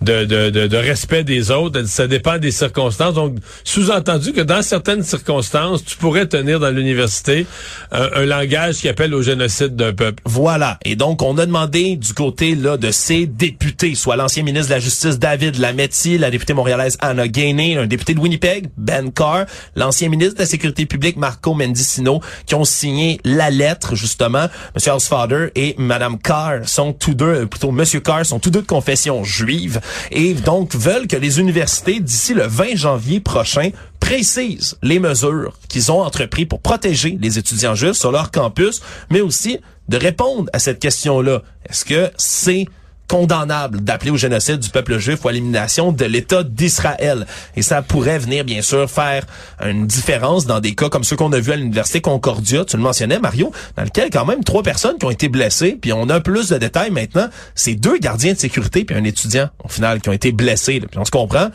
de, 0.00 0.24
de, 0.24 0.66
de, 0.66 0.76
respect 0.76 1.24
des 1.24 1.50
autres. 1.50 1.82
Ça 1.86 2.06
dépend 2.06 2.38
des 2.38 2.50
circonstances. 2.50 3.14
Donc, 3.14 3.36
sous-entendu 3.64 4.32
que 4.32 4.40
dans 4.40 4.62
certaines 4.62 5.02
circonstances, 5.02 5.84
tu 5.84 5.96
pourrais 5.96 6.26
tenir 6.26 6.60
dans 6.60 6.70
l'université 6.70 7.46
un, 7.90 8.24
langage 8.24 8.76
qui 8.76 8.88
appelle 8.88 9.14
au 9.14 9.22
génocide 9.22 9.76
d'un 9.76 9.92
peuple. 9.92 10.22
Voilà. 10.24 10.78
Et 10.84 10.96
donc, 10.96 11.22
on 11.22 11.36
a 11.38 11.46
demandé 11.46 11.96
du 11.96 12.12
côté 12.14 12.54
là 12.54 12.76
de 12.76 12.90
ces 12.90 13.26
députés, 13.26 13.94
soit 13.94 14.16
l'ancien 14.16 14.42
ministre 14.42 14.68
de 14.68 14.74
la 14.74 14.80
Justice 14.80 15.18
David 15.18 15.58
Lametti, 15.58 16.18
la 16.18 16.30
députée 16.30 16.54
montréalaise 16.54 16.96
Anna 17.00 17.28
Gainey, 17.28 17.76
un 17.76 17.86
député 17.86 18.14
de 18.14 18.20
Winnipeg, 18.20 18.68
Ben 18.76 19.10
Carr, 19.12 19.46
l'ancien 19.74 20.08
ministre 20.08 20.34
de 20.34 20.40
la 20.40 20.46
Sécurité 20.46 20.86
publique 20.86 21.16
Marco 21.16 21.54
Mendicino, 21.54 22.20
qui 22.46 22.54
ont 22.54 22.64
signé 22.64 23.20
la 23.24 23.50
lettre, 23.50 23.94
justement. 23.94 24.46
Monsieur 24.74 24.92
Housefather 24.92 25.50
et 25.54 25.74
Madame 25.78 26.18
Carr 26.18 26.68
sont 26.68 26.92
tous 26.92 27.14
deux, 27.14 27.24
euh, 27.26 27.46
plutôt 27.46 27.72
Monsieur 27.72 28.00
Carr 28.00 28.24
sont 28.24 28.38
tous 28.38 28.50
deux 28.50 28.62
de 28.62 28.66
confession 28.66 29.24
juive 29.24 29.80
et 30.10 30.34
donc 30.34 30.74
veulent 30.74 31.06
que 31.06 31.16
les 31.16 31.40
universités, 31.40 32.00
d'ici 32.00 32.34
le 32.34 32.46
20 32.46 32.76
janvier 32.76 33.20
prochain, 33.20 33.70
précisent 34.00 34.76
les 34.82 34.98
mesures 34.98 35.54
qu'ils 35.68 35.92
ont 35.92 36.00
entreprises 36.00 36.46
pour 36.46 36.60
protéger 36.60 37.18
les 37.20 37.38
étudiants 37.38 37.74
juifs 37.74 37.92
sur 37.92 38.12
leur 38.12 38.30
campus, 38.30 38.80
mais 39.10 39.20
aussi 39.20 39.58
de 39.88 39.96
répondre 39.96 40.48
à 40.52 40.58
cette 40.58 40.78
question-là. 40.78 41.42
Est-ce 41.68 41.84
que 41.84 42.10
c'est 42.16 42.66
condamnable 43.10 43.80
d'appeler 43.80 44.12
au 44.12 44.16
génocide 44.16 44.60
du 44.60 44.70
peuple 44.70 44.98
juif 44.98 45.24
ou 45.24 45.28
à 45.28 45.32
l'élimination 45.32 45.90
de 45.90 46.04
l'État 46.04 46.44
d'Israël. 46.44 47.26
Et 47.56 47.62
ça 47.62 47.82
pourrait 47.82 48.20
venir, 48.20 48.44
bien 48.44 48.62
sûr, 48.62 48.88
faire 48.88 49.26
une 49.66 49.88
différence 49.88 50.46
dans 50.46 50.60
des 50.60 50.76
cas 50.76 50.88
comme 50.88 51.02
ceux 51.02 51.16
qu'on 51.16 51.32
a 51.32 51.40
vus 51.40 51.50
à 51.50 51.56
l'Université 51.56 52.00
Concordia, 52.00 52.64
tu 52.64 52.76
le 52.76 52.84
mentionnais, 52.84 53.18
Mario, 53.18 53.50
dans 53.76 53.82
lequel 53.82 54.10
quand 54.10 54.24
même 54.26 54.44
trois 54.44 54.62
personnes 54.62 54.96
qui 54.96 55.06
ont 55.06 55.10
été 55.10 55.28
blessées, 55.28 55.76
puis 55.80 55.92
on 55.92 56.08
a 56.08 56.20
plus 56.20 56.50
de 56.50 56.58
détails 56.58 56.92
maintenant, 56.92 57.26
c'est 57.56 57.74
deux 57.74 57.98
gardiens 57.98 58.34
de 58.34 58.38
sécurité 58.38 58.84
puis 58.84 58.94
un 58.94 59.02
étudiant, 59.02 59.48
au 59.64 59.68
final, 59.68 60.00
qui 60.00 60.08
ont 60.08 60.12
été 60.12 60.30
blessés. 60.30 60.78
Puis 60.78 60.98
on 61.00 61.04
se 61.04 61.10
comprend, 61.10 61.48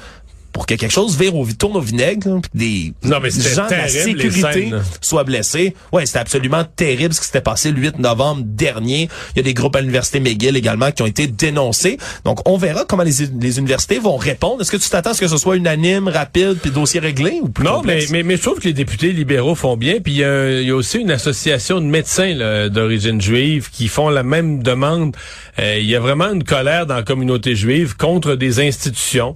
pour 0.56 0.66
que 0.66 0.74
quelque 0.76 0.90
chose 0.90 1.20
vire 1.20 1.36
au, 1.36 1.46
tourne 1.48 1.76
au 1.76 1.82
vinaigre, 1.82 2.40
puis 2.40 2.94
des 3.04 3.10
non, 3.10 3.20
mais 3.22 3.30
gens 3.30 3.68
de 3.68 3.72
la 3.72 3.90
sécurité 3.90 4.72
soient 5.02 5.26
blessés. 5.26 5.76
Ouais, 5.92 6.06
c'était 6.06 6.20
absolument 6.20 6.64
terrible 6.64 7.14
ce 7.14 7.20
qui 7.20 7.26
s'était 7.26 7.42
passé 7.42 7.74
le 7.74 7.82
8 7.82 8.00
novembre 8.00 8.44
dernier. 8.46 9.10
Il 9.34 9.38
y 9.38 9.40
a 9.42 9.44
des 9.44 9.54
groupes 9.54 9.76
à 9.76 9.82
l'université 9.82 10.22
McGill 10.22 10.56
également 10.56 10.92
qui 10.92 11.02
ont 11.02 11.08
été 11.08 11.28
dénoncés. 11.28 11.98
Donc, 12.24 12.48
on 12.50 12.56
verra 12.56 12.86
comment 12.88 13.04
les, 13.04 13.12
les 13.38 13.60
universités 13.60 14.00
vont 14.00 14.16
répondre. 14.16 14.62
Est-ce 14.62 14.72
que 14.72 14.78
tu 14.78 14.90
t'attends 14.90 15.10
à 15.10 15.14
ce 15.14 15.20
que 15.20 15.28
ce 15.28 15.36
soit 15.36 15.58
unanime, 15.58 16.08
rapide, 16.08 16.56
puis 16.62 16.72
dossier 16.72 17.02
réglé 17.02 17.40
ou 17.42 17.50
plus 17.50 17.66
Non, 17.66 17.82
mais, 17.84 18.06
mais, 18.12 18.24
mais 18.24 18.38
je 18.38 18.42
trouve 18.42 18.60
que 18.60 18.70
les 18.70 18.74
députés 18.74 19.12
libéraux 19.12 19.56
font 19.56 19.76
bien. 19.76 20.00
Puis 20.02 20.14
il 20.14 20.20
y, 20.20 20.24
a, 20.24 20.74
aussi 20.74 21.00
une 21.00 21.12
association 21.12 21.82
de 21.82 21.86
médecins 21.86 22.70
d'origine 22.70 23.20
juive 23.20 23.70
qui 23.72 23.90
font 23.90 24.08
la 24.08 24.24
même 24.24 24.64
demande. 24.64 25.18
Euh, 25.60 25.80
il 25.80 25.86
y 25.86 25.98
a 25.98 26.00
vraiment 26.00 26.32
une 26.32 26.46
colère 26.46 26.86
dans 26.86 26.96
la 26.96 27.04
communauté 27.04 27.58
juive 27.58 27.98
contre 27.98 28.36
des 28.36 28.66
institutions 28.66 29.36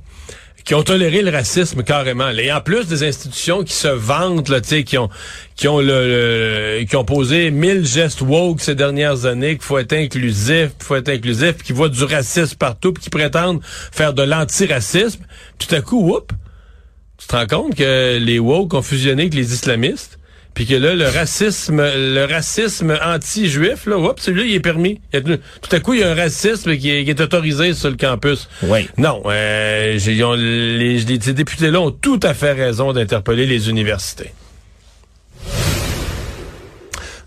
qui 0.63 0.75
ont 0.75 0.83
toléré 0.83 1.21
le 1.21 1.31
racisme 1.31 1.83
carrément. 1.83 2.29
Et 2.29 2.51
en 2.51 2.61
plus 2.61 2.87
des 2.87 3.03
institutions 3.03 3.63
qui 3.63 3.73
se 3.73 3.87
vantent, 3.87 4.49
là, 4.49 4.61
qui 4.61 4.97
ont 4.97 5.09
qui 5.55 5.67
ont 5.67 5.79
le, 5.79 6.85
qui 6.87 6.95
ont 6.95 7.03
posé 7.03 7.51
mille 7.51 7.85
gestes 7.85 8.21
woke 8.21 8.61
ces 8.61 8.75
dernières 8.75 9.25
années, 9.25 9.55
qu'il 9.55 9.63
faut 9.63 9.77
être 9.77 9.93
inclusif, 9.93 10.69
qu'il 10.77 10.85
faut 10.85 10.95
être 10.95 11.09
inclusif, 11.09 11.57
qui 11.63 11.73
voient 11.73 11.89
du 11.89 12.03
racisme 12.03 12.55
partout, 12.55 12.93
puis 12.93 13.03
qui 13.03 13.09
prétendent 13.09 13.61
faire 13.63 14.13
de 14.13 14.23
l'antiracisme. 14.23 15.21
Tout 15.57 15.73
à 15.75 15.81
coup, 15.81 16.01
whoop, 16.01 16.31
tu 17.17 17.27
te 17.27 17.35
rends 17.35 17.47
compte 17.47 17.75
que 17.75 18.17
les 18.17 18.39
woke 18.39 18.73
ont 18.73 18.81
fusionné 18.81 19.23
avec 19.23 19.33
les 19.33 19.53
islamistes? 19.53 20.18
Puis 20.53 20.65
que 20.65 20.75
là, 20.75 20.93
le 20.93 21.07
racisme, 21.07 21.81
le 21.81 22.25
racisme 22.25 22.97
anti-juif, 23.01 23.85
là, 23.85 23.97
hop, 23.97 24.19
celui-là, 24.19 24.45
il 24.45 24.55
est 24.55 24.59
permis. 24.59 24.99
tout 25.13 25.75
à 25.75 25.79
coup, 25.79 25.93
il 25.93 26.01
y 26.01 26.03
a 26.03 26.11
un 26.11 26.15
racisme 26.15 26.75
qui 26.77 26.89
est, 26.89 27.21
autorisé 27.21 27.73
sur 27.73 27.89
le 27.89 27.97
campus. 27.97 28.49
Oui. 28.63 28.87
Non, 28.97 29.21
euh, 29.25 29.97
les, 30.37 30.99
les 30.99 31.17
députés-là 31.17 31.79
ont 31.79 31.91
tout 31.91 32.19
à 32.23 32.33
fait 32.33 32.53
raison 32.53 32.93
d'interpeller 32.93 33.45
les 33.45 33.69
universités. 33.69 34.31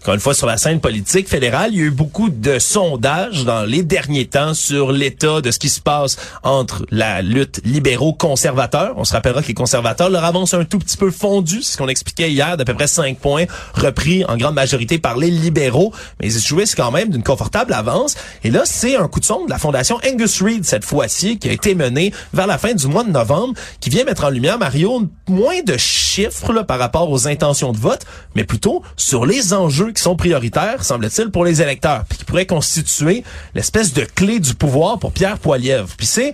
Encore 0.03 0.15
une 0.15 0.21
fois, 0.21 0.35
sur 0.35 0.49
la 0.49 0.57
scène 0.57 0.81
politique 0.81 1.29
fédérale, 1.29 1.71
il 1.73 1.79
y 1.79 1.81
a 1.81 1.85
eu 1.85 1.91
beaucoup 1.93 2.29
de 2.29 2.59
sondages 2.59 3.45
dans 3.45 3.63
les 3.63 3.85
derniers 3.85 4.27
temps 4.27 4.53
sur 4.53 4.91
l'état 4.91 5.41
de 5.41 5.53
ce 5.53 5.61
qui 5.61 5.69
se 5.69 5.81
passe 5.81 6.17
entre 6.43 6.85
la 6.91 7.23
lutte 7.23 7.61
libéraux-conservateurs. 7.65 8.95
On 8.97 9.05
se 9.05 9.13
rappellera 9.13 9.43
que 9.43 9.47
les 9.47 9.55
conservateurs 9.55 10.11
leur 10.11 10.25
avance 10.25 10.55
un 10.55 10.65
tout 10.65 10.81
petit 10.81 10.97
peu 10.97 11.13
fondu, 11.13 11.63
ce 11.63 11.77
qu'on 11.77 11.87
expliquait 11.87 12.33
hier, 12.33 12.57
d'à 12.57 12.65
peu 12.65 12.75
près 12.75 12.89
5 12.89 13.17
points, 13.17 13.45
repris 13.75 14.25
en 14.25 14.37
grande 14.37 14.57
majorité 14.57 14.99
par 14.99 15.17
les 15.17 15.31
libéraux. 15.31 15.93
Mais 16.21 16.27
ils 16.27 16.41
jouissent 16.41 16.75
quand 16.75 16.91
même 16.91 17.11
d'une 17.11 17.23
confortable 17.23 17.73
avance. 17.73 18.17
Et 18.43 18.51
là, 18.51 18.63
c'est 18.65 18.97
un 18.97 19.07
coup 19.07 19.21
de 19.21 19.25
sonde 19.25 19.47
de 19.47 19.51
la 19.51 19.59
fondation 19.59 20.01
Angus 20.05 20.43
Reid, 20.43 20.65
cette 20.65 20.85
fois-ci, 20.85 21.39
qui 21.39 21.49
a 21.49 21.53
été 21.53 21.77
menée 21.77 22.13
vers 22.35 22.49
la 22.49 22.59
fin 22.59 22.75
du 22.75 22.89
mois 22.89 23.05
de 23.05 23.11
novembre, 23.11 23.55
qui 23.79 23.89
vient 23.89 24.03
mettre 24.03 24.25
en 24.25 24.31
lumière, 24.31 24.59
Mario, 24.59 25.09
moins 25.29 25.63
de 25.65 25.77
chiffres 25.77 26.53
là, 26.53 26.65
par 26.65 26.81
rapport 26.81 27.09
aux 27.09 27.29
intentions 27.29 27.71
de 27.71 27.79
vote, 27.79 28.05
mais 28.35 28.43
plutôt 28.43 28.83
sur 28.97 29.27
les 29.27 29.55
enjeux 29.55 29.92
qui 29.93 30.03
sont 30.03 30.17
prioritaires, 30.17 30.85
semble-t-il, 30.85 31.31
pour 31.31 31.45
les 31.45 31.63
électeurs, 31.63 32.05
puis 32.09 32.19
qui 32.19 32.25
pourraient 32.25 32.47
constituer 32.47 33.25
l'espèce 33.55 33.93
de 33.93 34.03
clé 34.03 34.41
du 34.41 34.55
pouvoir 34.55 34.99
pour 34.99 35.13
Pierre 35.13 35.39
Poilievre. 35.39 35.89
Puis 35.97 36.07
c'est 36.07 36.33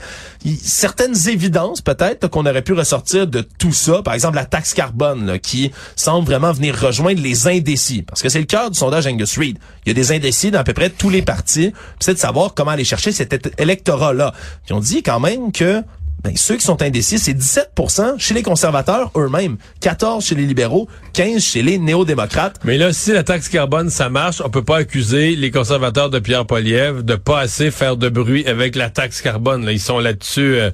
certaines 0.63 1.29
évidences 1.29 1.81
peut-être 1.81 2.29
qu'on 2.29 2.47
aurait 2.47 2.63
pu 2.63 2.73
ressortir 2.73 3.27
de 3.27 3.41
tout 3.59 3.73
ça, 3.73 4.03
par 4.03 4.15
exemple 4.15 4.37
la 4.37 4.45
taxe 4.45 4.75
carbone 4.75 5.39
qui 5.41 5.73
semble 5.97 6.27
vraiment 6.27 6.53
venir 6.53 6.79
rejoindre 6.79 7.21
les 7.21 7.49
indécis, 7.49 8.03
parce 8.03 8.23
que 8.23 8.29
c'est 8.29 8.41
le 8.41 8.47
cœur 8.47 8.71
du 8.71 8.79
sondage 8.79 9.07
Angus 9.07 9.39
Reid. 9.39 9.59
Il 9.85 9.89
y 9.89 9.91
a 9.91 9.95
des 9.95 10.13
indécis 10.13 10.51
dans 10.51 10.61
à 10.61 10.65
peu 10.65 10.75
près 10.75 10.91
tous 10.91 11.11
les 11.11 11.23
partis, 11.23 11.73
c'est 12.01 12.15
de 12.15 12.19
savoir 12.19 12.55
comment 12.55 12.73
aller 12.73 12.85
chercher 12.85 13.13
cet 13.13 13.61
électorat-là. 13.61 14.35
Puis 14.65 14.75
on 14.75 14.81
dit 14.81 15.03
quand 15.03 15.21
même 15.21 15.53
que 15.53 15.83
ben, 16.23 16.37
ceux 16.37 16.57
qui 16.57 16.65
sont 16.65 16.83
indécis, 16.83 17.19
c'est 17.19 17.35
17% 17.35 18.19
chez 18.19 18.35
les 18.35 18.43
conservateurs 18.43 19.13
eux-mêmes, 19.17 19.57
14% 19.81 20.21
chez 20.21 20.35
les 20.35 20.47
libéraux, 20.47 20.89
15 21.13 21.43
chez 21.43 21.63
les 21.63 21.79
néo-démocrates. 21.79 22.61
Mais 22.65 22.77
là, 22.77 22.93
si 22.93 23.13
la 23.13 23.23
taxe 23.23 23.49
carbone, 23.49 23.89
ça 23.89 24.09
marche, 24.09 24.43
on 24.45 24.51
peut 24.51 24.65
pas 24.65 24.79
accuser 24.79 25.37
les 25.37 25.51
conservateurs 25.51 26.11
de 26.11 26.19
Pierre 26.19 26.45
Poilievre 26.45 27.03
de 27.03 27.15
pas 27.15 27.41
assez 27.41 27.71
faire 27.71 27.97
de 27.97 28.09
bruit 28.09 28.47
avec 28.47 28.75
la 28.75 28.91
taxe 28.91 29.23
carbone. 29.23 29.65
Là. 29.65 29.73
Ils 29.73 29.81
sont 29.81 29.99
là-dessus... 29.99 30.57
Euh, 30.57 30.71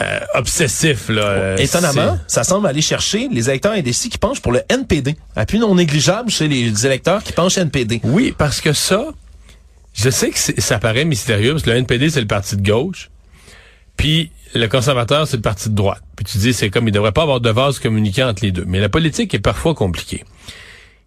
euh, 0.00 0.20
obsessifs. 0.32 1.10
Là, 1.10 1.22
euh, 1.22 1.56
Étonnamment, 1.58 2.18
ça 2.26 2.44
semble 2.44 2.66
aller 2.66 2.80
chercher 2.80 3.28
les 3.30 3.50
électeurs 3.50 3.72
indécis 3.72 4.08
qui 4.08 4.16
penchent 4.16 4.40
pour 4.40 4.52
le 4.52 4.62
NPD. 4.70 5.16
Appui 5.36 5.58
non 5.58 5.74
négligeable 5.74 6.30
chez 6.30 6.48
les 6.48 6.86
électeurs 6.86 7.22
qui 7.22 7.34
penchent 7.34 7.58
NPD. 7.58 8.00
Oui, 8.02 8.34
parce 8.36 8.62
que 8.62 8.72
ça, 8.72 9.08
je 9.92 10.08
sais 10.08 10.30
que 10.30 10.38
ça 10.38 10.78
paraît 10.78 11.04
mystérieux, 11.04 11.50
parce 11.50 11.62
que 11.62 11.68
le 11.68 11.76
NPD, 11.76 12.08
c'est 12.08 12.22
le 12.22 12.26
parti 12.26 12.56
de 12.56 12.66
gauche. 12.66 13.10
Puis 13.98 14.30
le 14.54 14.66
conservateur, 14.68 15.26
c'est 15.26 15.36
le 15.36 15.42
parti 15.42 15.70
de 15.70 15.74
droite. 15.74 16.02
Puis 16.16 16.24
tu 16.24 16.38
dis, 16.38 16.52
c'est 16.52 16.70
comme, 16.70 16.88
il 16.88 16.92
devrait 16.92 17.12
pas 17.12 17.22
avoir 17.22 17.40
de 17.40 17.50
vase 17.50 17.78
communiquant 17.78 18.28
entre 18.28 18.44
les 18.44 18.52
deux. 18.52 18.64
Mais 18.66 18.80
la 18.80 18.88
politique 18.88 19.34
est 19.34 19.40
parfois 19.40 19.74
compliquée. 19.74 20.24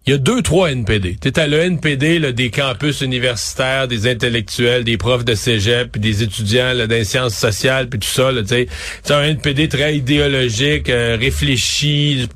Il 0.06 0.12
y 0.12 0.14
a 0.14 0.18
deux, 0.18 0.40
trois 0.40 0.70
NPD. 0.70 1.16
Tu 1.20 1.32
à 1.40 1.48
le 1.48 1.58
NPD 1.58 2.20
là, 2.20 2.30
des 2.30 2.50
campus 2.50 3.00
universitaires, 3.00 3.88
des 3.88 4.08
intellectuels, 4.08 4.84
des 4.84 4.96
profs 4.96 5.24
de 5.24 5.34
cégep, 5.34 5.90
puis 5.90 6.00
des 6.00 6.22
étudiants 6.22 6.72
là, 6.74 7.04
sciences 7.04 7.34
sociales, 7.34 7.88
puis 7.88 7.98
tout 7.98 8.06
ça. 8.06 8.30
Tu 8.32 8.46
sais, 8.46 8.68
un 9.10 9.22
NPD 9.24 9.68
très 9.68 9.96
idéologique, 9.96 10.90
euh, 10.90 11.16
réfléchi. 11.18 12.28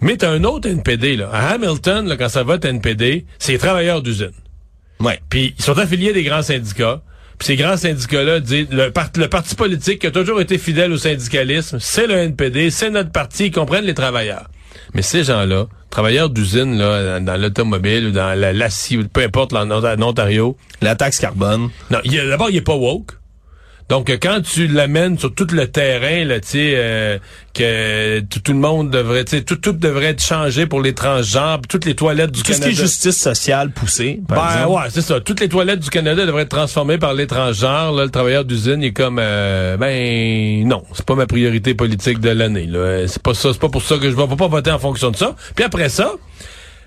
Mais 0.00 0.16
t'as 0.16 0.30
un 0.30 0.42
autre 0.42 0.68
NPD. 0.68 1.14
Là. 1.14 1.30
À 1.32 1.50
Hamilton, 1.50 2.08
là, 2.08 2.16
quand 2.16 2.28
ça 2.28 2.42
vote 2.42 2.64
NPD, 2.64 3.24
c'est 3.38 3.52
les 3.52 3.58
travailleurs 3.58 4.02
d'usine. 4.02 4.32
Ouais. 4.98 5.20
Puis 5.28 5.54
ils 5.56 5.64
sont 5.64 5.78
affiliés 5.78 6.12
des 6.12 6.24
grands 6.24 6.42
syndicats. 6.42 7.02
Puis 7.40 7.46
ces 7.46 7.56
grands 7.56 7.78
syndicats-là 7.78 8.38
disent 8.40 8.68
le, 8.70 8.92
le 9.16 9.26
parti 9.28 9.54
politique 9.56 10.00
qui 10.02 10.06
a 10.06 10.10
toujours 10.10 10.42
été 10.42 10.58
fidèle 10.58 10.92
au 10.92 10.98
syndicalisme, 10.98 11.78
c'est 11.80 12.06
le 12.06 12.14
NPD, 12.14 12.70
c'est 12.70 12.90
notre 12.90 13.10
parti, 13.10 13.46
ils 13.46 13.50
comprennent 13.50 13.86
les 13.86 13.94
travailleurs. 13.94 14.50
Mais 14.92 15.00
ces 15.00 15.24
gens-là, 15.24 15.66
travailleurs 15.88 16.28
d'usine 16.28 16.76
là, 16.76 17.18
dans 17.18 17.40
l'automobile 17.40 18.08
ou 18.08 18.10
dans 18.10 18.38
l'acier 18.38 18.98
ou 18.98 19.08
peu 19.08 19.22
importe 19.22 19.54
en, 19.54 19.70
en 19.70 20.02
Ontario. 20.02 20.58
La 20.82 20.96
taxe 20.96 21.18
carbone. 21.18 21.70
Non, 21.90 22.00
d'abord, 22.04 22.50
il 22.50 22.56
est 22.56 22.60
pas 22.60 22.74
woke. 22.74 23.12
Donc, 23.90 24.08
quand 24.22 24.40
tu 24.40 24.68
l'amènes 24.68 25.18
sur 25.18 25.34
tout 25.34 25.48
le 25.50 25.66
terrain, 25.66 26.24
là, 26.24 26.38
tu 26.38 26.48
sais, 26.50 26.72
euh, 26.76 27.18
que 27.52 28.20
tout, 28.20 28.52
le 28.52 28.58
monde 28.58 28.88
devrait, 28.88 29.24
tu 29.24 29.38
sais, 29.38 29.42
tout, 29.42 29.56
tout 29.56 29.72
devrait 29.72 30.06
être 30.06 30.22
changé 30.22 30.66
pour 30.66 30.80
les 30.80 30.94
transgenres, 30.94 31.60
toutes 31.68 31.84
les 31.84 31.96
toilettes 31.96 32.30
du 32.30 32.44
Canada. 32.44 32.66
Tout 32.66 32.70
ce 32.70 32.76
qui 32.76 32.80
est 32.80 32.84
justice 32.86 33.16
sociale 33.16 33.72
poussée, 33.72 34.20
ben, 34.28 34.68
ouais, 34.68 34.84
c'est 34.90 35.02
ça. 35.02 35.18
Toutes 35.18 35.40
les 35.40 35.48
toilettes 35.48 35.80
du 35.80 35.90
Canada 35.90 36.24
devraient 36.24 36.42
être 36.42 36.50
transformées 36.50 36.98
par 36.98 37.14
les 37.14 37.26
transgenres. 37.26 37.90
Là, 37.90 38.04
le 38.04 38.10
travailleur 38.10 38.44
d'usine 38.44 38.80
est 38.84 38.92
comme, 38.92 39.18
euh, 39.20 39.76
ben, 39.76 40.64
non, 40.68 40.84
c'est 40.92 41.04
pas 41.04 41.16
ma 41.16 41.26
priorité 41.26 41.74
politique 41.74 42.20
de 42.20 42.30
l'année. 42.30 42.66
Là, 42.66 43.08
c'est 43.08 43.20
pas 43.20 43.34
ça, 43.34 43.52
c'est 43.52 43.60
pas 43.60 43.70
pour 43.70 43.82
ça 43.82 43.96
que 43.96 44.08
je 44.08 44.14
vais 44.14 44.36
pas 44.36 44.46
voter 44.46 44.70
en 44.70 44.78
fonction 44.78 45.10
de 45.10 45.16
ça. 45.16 45.34
Puis 45.56 45.64
après 45.64 45.88
ça. 45.88 46.12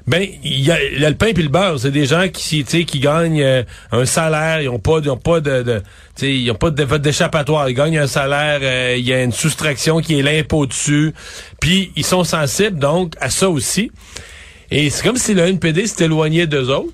Ben, 0.05 0.27
il 0.43 0.61
y 0.61 0.71
a, 0.71 0.77
le 0.79 1.15
pain 1.15 1.27
et 1.27 1.33
le 1.33 1.47
beurre. 1.47 1.79
C'est 1.79 1.91
des 1.91 2.05
gens 2.05 2.27
qui, 2.27 2.63
qui 2.63 2.99
gagnent 2.99 3.41
euh, 3.41 3.63
un 3.91 4.05
salaire, 4.05 4.61
ils 4.61 4.67
ont 4.67 4.79
pas, 4.79 4.99
ils 5.01 5.09
ont 5.09 5.17
pas 5.17 5.39
de, 5.39 5.63
de 5.63 5.81
ils 6.21 6.51
ont 6.51 6.55
pas 6.55 6.71
de 6.71 6.97
d'échappatoire. 6.97 7.69
Ils 7.69 7.73
gagnent 7.73 7.99
un 7.99 8.07
salaire, 8.07 8.59
euh, 8.61 8.95
il 8.97 9.07
y 9.07 9.13
a 9.13 9.23
une 9.23 9.31
soustraction 9.31 10.01
qui 10.01 10.19
est 10.19 10.21
l'impôt 10.21 10.65
dessus. 10.65 11.13
Puis 11.61 11.91
ils 11.95 12.05
sont 12.05 12.23
sensibles 12.25 12.79
donc 12.79 13.13
à 13.21 13.29
ça 13.29 13.49
aussi. 13.49 13.91
Et 14.71 14.89
c'est 14.89 15.03
comme 15.03 15.17
si 15.17 15.33
le 15.33 15.43
NPD 15.43 15.87
s'est 15.87 16.05
éloigné 16.05 16.47
d'eux 16.47 16.69
autres 16.69 16.91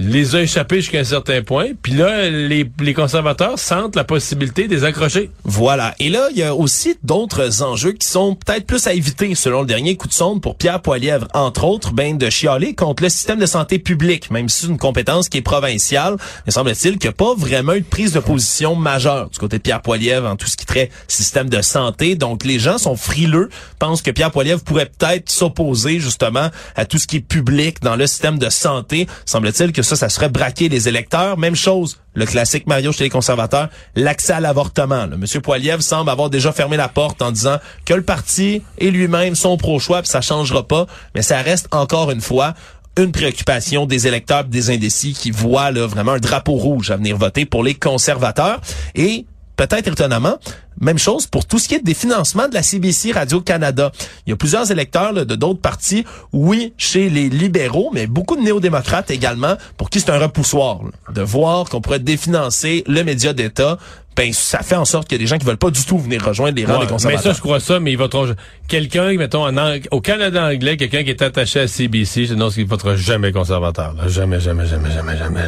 les 0.00 0.34
a 0.34 0.40
échappés 0.40 0.76
jusqu'à 0.76 1.00
un 1.00 1.04
certain 1.04 1.42
point. 1.42 1.68
Puis 1.80 1.92
là, 1.92 2.28
les, 2.30 2.68
les, 2.80 2.94
conservateurs 2.94 3.58
sentent 3.58 3.96
la 3.96 4.04
possibilité 4.04 4.66
de 4.66 4.74
les 4.74 4.84
accrocher. 4.84 5.30
Voilà. 5.44 5.94
Et 5.98 6.08
là, 6.08 6.28
il 6.30 6.38
y 6.38 6.42
a 6.42 6.54
aussi 6.54 6.96
d'autres 7.02 7.62
enjeux 7.62 7.92
qui 7.92 8.06
sont 8.06 8.34
peut-être 8.34 8.66
plus 8.66 8.86
à 8.86 8.94
éviter, 8.94 9.34
selon 9.34 9.60
le 9.60 9.66
dernier 9.66 9.96
coup 9.96 10.08
de 10.08 10.12
sonde 10.12 10.40
pour 10.40 10.56
Pierre 10.56 10.80
Poilièvre, 10.80 11.28
entre 11.34 11.64
autres, 11.64 11.92
ben 11.92 12.16
de 12.16 12.30
chialer 12.30 12.74
contre 12.74 13.02
le 13.02 13.08
système 13.08 13.38
de 13.38 13.46
santé 13.46 13.78
publique, 13.78 14.30
même 14.30 14.48
si 14.48 14.62
c'est 14.62 14.68
une 14.68 14.78
compétence 14.78 15.28
qui 15.28 15.38
est 15.38 15.42
provinciale. 15.42 16.16
Mais 16.46 16.52
semble-t-il 16.52 16.98
qu'il 16.98 17.08
n'y 17.08 17.14
a 17.14 17.16
pas 17.16 17.34
vraiment 17.34 17.74
eu 17.74 17.80
de 17.80 17.86
prise 17.86 18.12
de 18.12 18.20
position 18.20 18.74
majeure 18.74 19.28
du 19.28 19.38
côté 19.38 19.58
de 19.58 19.62
Pierre 19.62 19.82
Poilièvre 19.82 20.28
en 20.28 20.36
tout 20.36 20.46
ce 20.46 20.56
qui 20.56 20.66
traite 20.66 20.90
système 21.08 21.50
de 21.50 21.60
santé. 21.60 22.14
Donc, 22.14 22.44
les 22.44 22.58
gens 22.58 22.78
sont 22.78 22.96
frileux, 22.96 23.50
pensent 23.78 24.02
que 24.02 24.10
Pierre 24.10 24.30
Poilièvre 24.30 24.62
pourrait 24.62 24.86
peut-être 24.86 25.30
s'opposer 25.30 26.00
justement 26.00 26.50
à 26.76 26.84
tout 26.86 26.98
ce 26.98 27.06
qui 27.06 27.16
est 27.16 27.20
public 27.20 27.82
dans 27.82 27.96
le 27.96 28.06
système 28.06 28.38
de 28.38 28.48
santé. 28.48 29.06
Semble-t-il 29.26 29.72
que 29.72 29.82
ça, 29.90 29.96
ça 29.96 30.08
serait 30.08 30.28
braquer 30.28 30.68
les 30.68 30.88
électeurs. 30.88 31.36
Même 31.36 31.56
chose, 31.56 31.98
le 32.14 32.24
classique 32.24 32.66
Mario 32.66 32.92
chez 32.92 33.04
les 33.04 33.10
conservateurs, 33.10 33.68
l'accès 33.96 34.34
à 34.34 34.40
l'avortement. 34.40 35.08
Monsieur 35.18 35.40
Poiliev 35.40 35.80
semble 35.80 36.10
avoir 36.10 36.30
déjà 36.30 36.52
fermé 36.52 36.76
la 36.76 36.88
porte 36.88 37.20
en 37.22 37.32
disant 37.32 37.56
que 37.84 37.94
le 37.94 38.02
parti 38.02 38.62
et 38.78 38.90
lui-même 38.90 39.34
sont 39.34 39.56
pro-choix, 39.56 40.02
puis 40.02 40.08
ça 40.08 40.20
changera 40.20 40.66
pas, 40.66 40.86
mais 41.14 41.22
ça 41.22 41.42
reste 41.42 41.66
encore 41.72 42.12
une 42.12 42.20
fois 42.20 42.54
une 42.96 43.10
préoccupation 43.10 43.86
des 43.86 44.06
électeurs 44.06 44.44
des 44.44 44.70
indécis 44.70 45.12
qui 45.12 45.30
voient 45.30 45.70
là, 45.70 45.86
vraiment 45.86 46.12
un 46.12 46.18
drapeau 46.18 46.52
rouge 46.52 46.90
à 46.90 46.96
venir 46.96 47.16
voter 47.16 47.46
pour 47.46 47.64
les 47.64 47.74
conservateurs. 47.74 48.60
Et 48.94 49.26
peut-être 49.56 49.88
étonnamment, 49.88 50.38
même 50.80 50.98
chose 50.98 51.26
pour 51.26 51.46
tout 51.46 51.58
ce 51.58 51.68
qui 51.68 51.74
est 51.74 51.84
des 51.84 51.94
financements 51.94 52.48
de 52.48 52.54
la 52.54 52.62
CBC 52.62 53.12
Radio-Canada. 53.12 53.92
Il 54.26 54.30
y 54.30 54.32
a 54.32 54.36
plusieurs 54.36 54.70
électeurs 54.70 55.12
là, 55.12 55.24
de 55.24 55.34
d'autres 55.34 55.60
partis, 55.60 56.04
oui, 56.32 56.72
chez 56.78 57.10
les 57.10 57.28
libéraux, 57.28 57.90
mais 57.92 58.06
beaucoup 58.06 58.36
de 58.36 58.42
néo-démocrates 58.42 59.10
également, 59.10 59.56
pour 59.76 59.90
qui 59.90 60.00
c'est 60.00 60.10
un 60.10 60.18
repoussoir 60.18 60.80
là, 60.82 60.90
de 61.14 61.22
voir 61.22 61.68
qu'on 61.68 61.80
pourrait 61.80 61.98
définancer 61.98 62.84
le 62.86 63.02
média 63.04 63.32
d'État 63.32 63.78
ben 64.16 64.32
ça 64.34 64.58
fait 64.58 64.74
en 64.76 64.84
sorte 64.84 65.08
qu'il 65.08 65.16
y 65.16 65.20
a 65.20 65.24
des 65.24 65.28
gens 65.28 65.38
qui 65.38 65.46
veulent 65.46 65.56
pas 65.56 65.70
du 65.70 65.82
tout 65.84 65.96
venir 65.96 66.22
rejoindre 66.22 66.56
les 66.56 66.66
rangs 66.66 66.74
Ouais, 66.74 66.80
des 66.84 66.92
conservateurs. 66.92 67.24
Mais 67.24 67.30
ça, 67.32 67.34
je 67.34 67.40
crois 67.40 67.60
ça, 67.60 67.80
mais 67.80 67.92
il 67.92 67.96
votera 67.96 68.26
quelqu'un, 68.68 69.14
mettons, 69.16 69.44
en 69.46 69.56
Ang- 69.56 69.86
au 69.92 70.00
Canada 70.02 70.44
anglais, 70.46 70.76
quelqu'un 70.76 71.04
qui 71.04 71.10
est 71.10 71.22
attaché 71.22 71.60
à 71.60 71.68
CBC, 71.68 72.26
je 72.26 72.34
pense 72.34 72.54
qu'il 72.54 72.66
votera 72.66 72.96
jamais 72.96 73.32
conservateur. 73.32 73.94
là. 73.94 74.08
Jamais, 74.08 74.38
jamais, 74.40 74.66
jamais, 74.66 74.90
jamais, 74.90 75.16
jamais. 75.16 75.40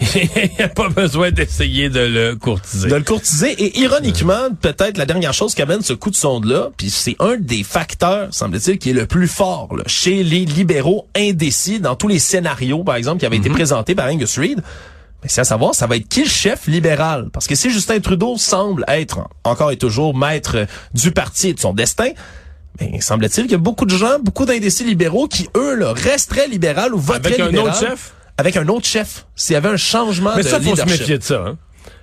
il 0.14 0.50
n'y 0.56 0.64
a 0.64 0.68
pas 0.68 0.88
besoin 0.88 1.30
d'essayer 1.30 1.90
de 1.90 2.00
le 2.00 2.36
courtiser. 2.36 2.88
de 2.88 2.94
le 2.94 3.02
courtiser. 3.02 3.50
Et 3.62 3.80
ironiquement, 3.80 4.48
peut-être 4.72 4.98
la 4.98 5.06
dernière 5.06 5.32
chose 5.32 5.54
qui 5.54 5.62
amène 5.62 5.82
ce 5.82 5.92
coup 5.92 6.10
de 6.10 6.16
sonde-là, 6.16 6.70
puis 6.76 6.90
c'est 6.90 7.14
un 7.20 7.36
des 7.36 7.62
facteurs, 7.62 8.34
semble-t-il, 8.34 8.78
qui 8.78 8.90
est 8.90 8.94
le 8.94 9.06
plus 9.06 9.28
fort 9.28 9.76
là, 9.76 9.84
chez 9.86 10.24
les 10.24 10.44
libéraux 10.44 11.06
indécis 11.14 11.78
dans 11.78 11.94
tous 11.94 12.08
les 12.08 12.18
scénarios, 12.18 12.82
par 12.82 12.96
exemple, 12.96 13.20
qui 13.20 13.26
avaient 13.26 13.36
été 13.36 13.48
présentés 13.48 13.94
par 13.94 14.06
Angus 14.08 14.36
Reid. 14.36 14.60
Mais 15.22 15.28
c'est 15.28 15.40
à 15.40 15.44
savoir, 15.44 15.76
ça 15.76 15.86
va 15.86 15.96
être 15.96 16.08
qui 16.08 16.24
le 16.24 16.28
chef 16.28 16.66
libéral? 16.66 17.28
Parce 17.32 17.46
que 17.46 17.54
si 17.54 17.70
Justin 17.70 18.00
Trudeau 18.00 18.36
semble 18.38 18.84
être 18.88 19.28
encore 19.44 19.70
et 19.70 19.76
toujours 19.76 20.16
maître 20.16 20.66
du 20.94 21.12
parti 21.12 21.50
et 21.50 21.54
de 21.54 21.60
son 21.60 21.72
destin, 21.72 22.10
mais 22.80 23.00
semble-t-il 23.00 23.44
qu'il 23.44 23.52
y 23.52 23.54
a 23.54 23.58
beaucoup 23.58 23.86
de 23.86 23.96
gens, 23.96 24.18
beaucoup 24.18 24.46
d'indécis 24.46 24.82
libéraux 24.82 25.28
qui, 25.28 25.48
eux, 25.56 25.76
là, 25.76 25.92
resteraient 25.92 26.48
libéraux 26.48 26.90
ou 26.92 26.98
voteraient 26.98 27.34
Avec 27.34 27.40
un 27.40 27.46
libéral. 27.46 27.68
autre 27.68 27.78
chef? 27.78 28.14
Avec 28.36 28.56
un 28.56 28.66
autre 28.66 28.86
chef. 28.86 29.26
S'il 29.36 29.54
y 29.54 29.56
avait 29.56 29.68
un 29.68 29.76
changement 29.76 30.32
Mais 30.36 30.42
de 30.42 30.48
ça, 30.48 30.60
faut 30.60 30.74
se 30.74 30.84
méfier 30.84 31.18
de 31.18 31.22
ça. 31.22 31.44
Hein? 31.46 31.56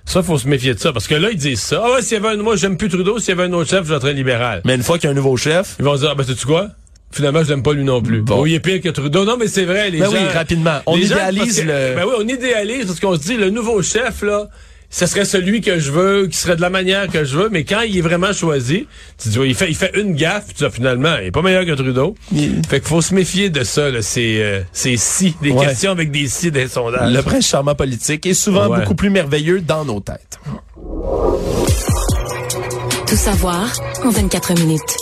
Ça, 0.06 0.22
faut 0.22 0.38
se 0.38 0.46
méfier 0.46 0.74
de 0.74 0.78
ça. 0.78 0.92
Parce 0.92 1.06
que 1.06 1.14
là, 1.14 1.30
ils 1.30 1.36
disent 1.36 1.60
ça. 1.60 1.82
Ah 1.84 1.92
ouais, 1.92 2.02
s'il 2.02 2.12
y 2.12 2.24
avait 2.24 2.34
un, 2.34 2.36
moi, 2.42 2.56
j'aime 2.56 2.76
plus 2.76 2.88
Trudeau. 2.88 3.18
S'il 3.18 3.30
y 3.30 3.32
avait 3.32 3.44
un 3.48 3.52
autre 3.54 3.70
chef, 3.70 3.84
je 3.86 3.92
voterais 3.92 4.12
libéral. 4.12 4.60
Mais 4.64 4.74
une 4.74 4.82
fois 4.82 4.98
qu'il 4.98 5.04
y 5.04 5.08
a 5.08 5.10
un 5.12 5.14
nouveau 5.14 5.36
chef, 5.36 5.76
Ils 5.78 5.84
vont 5.84 5.96
dire, 5.96 6.10
ah, 6.12 6.14
ben, 6.14 6.24
sais-tu 6.24 6.46
quoi? 6.46 6.68
Finalement, 7.10 7.42
je 7.44 7.48
l'aime 7.50 7.62
pas 7.62 7.72
lui 7.72 7.84
non 7.84 8.02
plus. 8.02 8.22
Bon. 8.22 8.44
Il 8.44 8.54
est 8.54 8.60
pire 8.60 8.80
que 8.80 8.88
Trudeau. 8.88 9.24
Non, 9.24 9.36
mais 9.38 9.46
c'est 9.46 9.64
vrai, 9.64 9.88
les 9.90 10.00
Ben 10.00 10.06
gens. 10.06 10.12
oui, 10.12 10.28
rapidement. 10.34 10.80
On 10.86 10.96
gens, 10.96 11.02
idéalise 11.04 11.60
que- 11.60 11.66
le- 11.66 11.94
Ben 11.96 12.04
oui, 12.06 12.14
on 12.18 12.28
idéalise 12.28 12.86
parce 12.86 13.00
qu'on 13.00 13.14
se 13.14 13.20
dit, 13.20 13.36
le 13.36 13.50
nouveau 13.50 13.82
chef, 13.82 14.22
là, 14.22 14.48
ce 14.96 15.06
serait 15.06 15.24
celui 15.24 15.60
que 15.60 15.80
je 15.80 15.90
veux, 15.90 16.28
qui 16.28 16.38
serait 16.38 16.54
de 16.54 16.60
la 16.60 16.70
manière 16.70 17.08
que 17.08 17.24
je 17.24 17.36
veux, 17.36 17.48
mais 17.50 17.64
quand 17.64 17.80
il 17.80 17.98
est 17.98 18.00
vraiment 18.00 18.32
choisi, 18.32 18.86
tu 19.20 19.28
dis, 19.28 19.38
ouais, 19.40 19.48
il 19.48 19.54
fait, 19.56 19.68
il 19.68 19.74
fait 19.74 19.90
une 19.98 20.14
gaffe, 20.14 20.44
puis 20.46 20.54
tu 20.54 20.64
dis, 20.64 20.70
finalement, 20.70 21.16
il 21.20 21.26
est 21.26 21.30
pas 21.32 21.42
meilleur 21.42 21.66
que 21.66 21.72
Trudeau. 21.72 22.14
Il- 22.32 22.62
Fait 22.68 22.78
qu'il 22.78 22.88
faut 22.88 23.00
se 23.02 23.12
méfier 23.12 23.50
de 23.50 23.64
ça, 23.64 23.90
là, 23.90 24.02
ces, 24.02 24.38
euh, 24.40 24.60
ces 24.72 24.96
si, 24.96 25.34
des 25.42 25.50
Ouais. 25.50 25.66
questions 25.66 25.90
avec 25.90 26.12
des 26.12 26.28
si 26.28 26.52
des 26.52 26.68
sondages. 26.68 27.12
Le 27.12 27.22
prince 27.22 27.44
charmant 27.48 27.74
politique 27.74 28.24
est 28.24 28.34
souvent 28.34 28.68
Ouais. 28.68 28.78
beaucoup 28.80 28.94
plus 28.94 29.10
merveilleux 29.10 29.60
dans 29.62 29.84
nos 29.84 29.98
têtes. 29.98 30.38
Tout 33.08 33.16
savoir 33.16 33.66
en 34.04 34.10
24 34.10 34.54
minutes. 34.60 34.96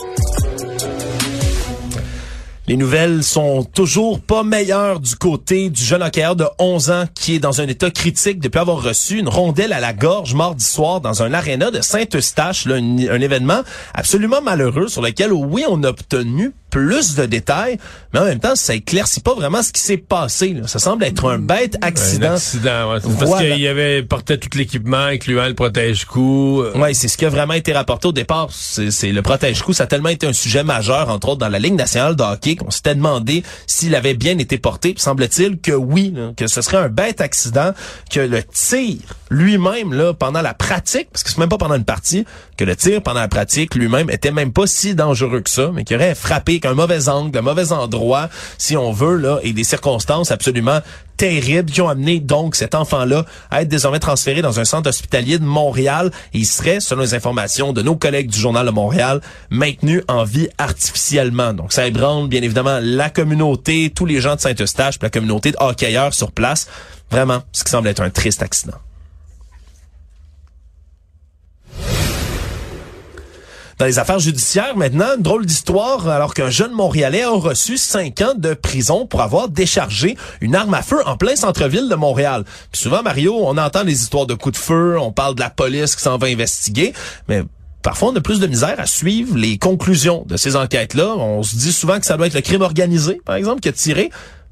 Les 2.68 2.76
nouvelles 2.76 3.24
sont 3.24 3.64
toujours 3.64 4.20
pas 4.20 4.44
meilleures 4.44 5.00
du 5.00 5.16
côté 5.16 5.68
du 5.68 5.82
jeune 5.82 6.00
hockeyeur 6.00 6.36
de 6.36 6.44
11 6.60 6.90
ans 6.92 7.04
qui 7.12 7.34
est 7.34 7.38
dans 7.40 7.60
un 7.60 7.66
état 7.66 7.90
critique 7.90 8.38
depuis 8.38 8.60
avoir 8.60 8.80
reçu 8.80 9.18
une 9.18 9.28
rondelle 9.28 9.72
à 9.72 9.80
la 9.80 9.92
gorge 9.92 10.34
mardi 10.34 10.64
soir 10.64 11.00
dans 11.00 11.24
un 11.24 11.34
aréna 11.34 11.72
de 11.72 11.80
Saint-Eustache, 11.80 12.68
un, 12.68 12.98
un 13.08 13.20
événement 13.20 13.62
absolument 13.94 14.40
malheureux 14.40 14.86
sur 14.86 15.02
lequel, 15.02 15.32
oui, 15.32 15.64
on 15.68 15.82
a 15.82 15.88
obtenu 15.88 16.52
plus 16.72 17.14
de 17.16 17.26
détails, 17.26 17.76
mais 18.12 18.20
en 18.20 18.24
même 18.24 18.40
temps, 18.40 18.56
ça 18.56 18.74
éclaircit 18.74 19.20
pas 19.20 19.34
vraiment 19.34 19.62
ce 19.62 19.70
qui 19.72 19.80
s'est 19.82 19.98
passé. 19.98 20.54
là. 20.54 20.66
Ça 20.66 20.78
semble 20.80 21.04
être 21.04 21.30
un 21.30 21.38
bête 21.38 21.76
Un 21.82 21.86
accident. 21.88 22.32
ouais. 22.32 22.98
Parce 23.00 23.04
Voilà. 23.04 23.54
qu'il 23.54 23.66
avait 23.68 24.02
porté 24.02 24.38
tout 24.38 24.48
l'équipement, 24.56 24.96
incluant 25.04 25.46
le 25.46 25.54
protège-cou. 25.54 26.62
euh, 26.62 26.72
Oui, 26.74 26.94
c'est 26.94 27.08
ce 27.08 27.16
qui 27.18 27.26
a 27.26 27.28
vraiment 27.28 27.52
été 27.52 27.72
rapporté 27.74 28.08
au 28.08 28.12
départ. 28.12 28.48
C'est 28.52 29.12
le 29.12 29.20
protège-coup, 29.22 29.74
ça 29.74 29.84
a 29.84 29.86
tellement 29.86 30.08
été 30.08 30.26
un 30.26 30.32
sujet 30.32 30.64
majeur, 30.64 31.10
entre 31.10 31.28
autres 31.28 31.40
dans 31.40 31.48
la 31.50 31.58
Ligue 31.58 31.74
nationale 31.74 32.16
de 32.16 32.22
hockey, 32.22 32.56
qu'on 32.56 32.70
s'était 32.70 32.94
demandé 32.94 33.42
s'il 33.66 33.94
avait 33.94 34.14
bien 34.14 34.38
été 34.38 34.56
porté. 34.56 34.94
Semble-t-il 34.96 35.60
que 35.60 35.72
oui, 35.72 36.12
là, 36.16 36.30
que 36.34 36.46
ce 36.46 36.62
serait 36.62 36.78
un 36.78 36.88
bête 36.88 37.20
accident, 37.20 37.72
que 38.10 38.20
le 38.20 38.42
tir 38.42 38.96
lui-même, 39.30 39.92
là, 39.92 40.12
pendant 40.14 40.40
la 40.42 40.54
pratique, 40.54 41.08
parce 41.12 41.22
que 41.22 41.30
c'est 41.30 41.38
même 41.38 41.48
pas 41.48 41.58
pendant 41.58 41.74
une 41.76 41.84
partie, 41.84 42.24
que 42.56 42.64
le 42.64 42.76
tir 42.76 43.02
pendant 43.02 43.20
la 43.20 43.28
pratique 43.28 43.74
lui-même 43.74 44.08
était 44.10 44.30
même 44.30 44.52
pas 44.52 44.66
si 44.66 44.94
dangereux 44.94 45.40
que 45.40 45.50
ça, 45.50 45.70
mais 45.74 45.84
qu'il 45.84 45.96
aurait 45.96 46.14
frappé 46.14 46.60
qu'un 46.62 46.74
mauvais 46.74 47.08
angle, 47.10 47.36
un 47.36 47.42
mauvais 47.42 47.72
endroit, 47.72 48.30
si 48.56 48.76
on 48.76 48.92
veut, 48.92 49.16
là, 49.16 49.38
et 49.42 49.52
des 49.52 49.64
circonstances 49.64 50.30
absolument 50.30 50.80
terribles 51.18 51.70
qui 51.70 51.80
ont 51.80 51.88
amené 51.88 52.20
donc 52.20 52.56
cet 52.56 52.74
enfant-là 52.74 53.26
à 53.50 53.62
être 53.62 53.68
désormais 53.68 53.98
transféré 53.98 54.42
dans 54.42 54.58
un 54.58 54.64
centre 54.64 54.88
hospitalier 54.88 55.38
de 55.38 55.44
Montréal. 55.44 56.10
Il 56.32 56.46
serait, 56.46 56.80
selon 56.80 57.02
les 57.02 57.14
informations 57.14 57.72
de 57.72 57.82
nos 57.82 57.96
collègues 57.96 58.30
du 58.30 58.38
Journal 58.38 58.66
de 58.66 58.70
Montréal, 58.70 59.20
maintenu 59.50 60.02
en 60.08 60.24
vie 60.24 60.48
artificiellement. 60.58 61.52
Donc 61.52 61.72
ça 61.72 61.86
ébranle 61.86 62.28
bien 62.28 62.42
évidemment 62.42 62.78
la 62.80 63.10
communauté, 63.10 63.92
tous 63.94 64.06
les 64.06 64.20
gens 64.20 64.36
de 64.36 64.40
Saint-Eustache, 64.40 64.96
la 65.02 65.10
communauté 65.10 65.52
de 65.52 65.56
hockeyeurs 65.60 66.14
sur 66.14 66.32
place. 66.32 66.68
Vraiment, 67.10 67.42
ce 67.52 67.64
qui 67.64 67.70
semble 67.70 67.88
être 67.88 68.00
un 68.00 68.10
triste 68.10 68.42
accident. 68.42 68.78
Dans 73.82 73.86
les 73.86 73.98
affaires 73.98 74.20
judiciaires, 74.20 74.76
maintenant, 74.76 75.16
une 75.16 75.24
drôle 75.24 75.44
d'histoire, 75.44 76.08
alors 76.08 76.34
qu'un 76.34 76.50
jeune 76.50 76.70
Montréalais 76.70 77.24
a 77.24 77.30
reçu 77.30 77.76
cinq 77.76 78.20
ans 78.20 78.34
de 78.36 78.54
prison 78.54 79.06
pour 79.06 79.22
avoir 79.22 79.48
déchargé 79.48 80.16
une 80.40 80.54
arme 80.54 80.72
à 80.72 80.82
feu 80.82 80.98
en 81.04 81.16
plein 81.16 81.34
centre-ville 81.34 81.88
de 81.88 81.96
Montréal. 81.96 82.44
Puis 82.70 82.80
souvent, 82.80 83.02
Mario, 83.02 83.36
on 83.42 83.58
entend 83.58 83.82
des 83.82 84.00
histoires 84.00 84.26
de 84.26 84.34
coups 84.34 84.56
de 84.56 84.64
feu, 84.64 84.96
on 85.00 85.10
parle 85.10 85.34
de 85.34 85.40
la 85.40 85.50
police 85.50 85.96
qui 85.96 86.02
s'en 86.02 86.16
va 86.16 86.28
investiguer, 86.28 86.92
mais 87.26 87.42
Parfois, 87.82 88.10
on 88.10 88.14
a 88.14 88.20
plus 88.20 88.38
de 88.38 88.46
misère 88.46 88.78
à 88.78 88.86
suivre 88.86 89.36
les 89.36 89.58
conclusions 89.58 90.24
de 90.28 90.36
ces 90.36 90.54
enquêtes-là. 90.54 91.16
On 91.16 91.42
se 91.42 91.56
dit 91.56 91.72
souvent 91.72 91.98
que 91.98 92.06
ça 92.06 92.16
doit 92.16 92.28
être 92.28 92.34
le 92.34 92.40
crime 92.40 92.62
organisé, 92.62 93.20
par 93.24 93.34
exemple, 93.34 93.58
qui 93.60 93.68
a 93.68 93.72
tiré. 93.72 94.10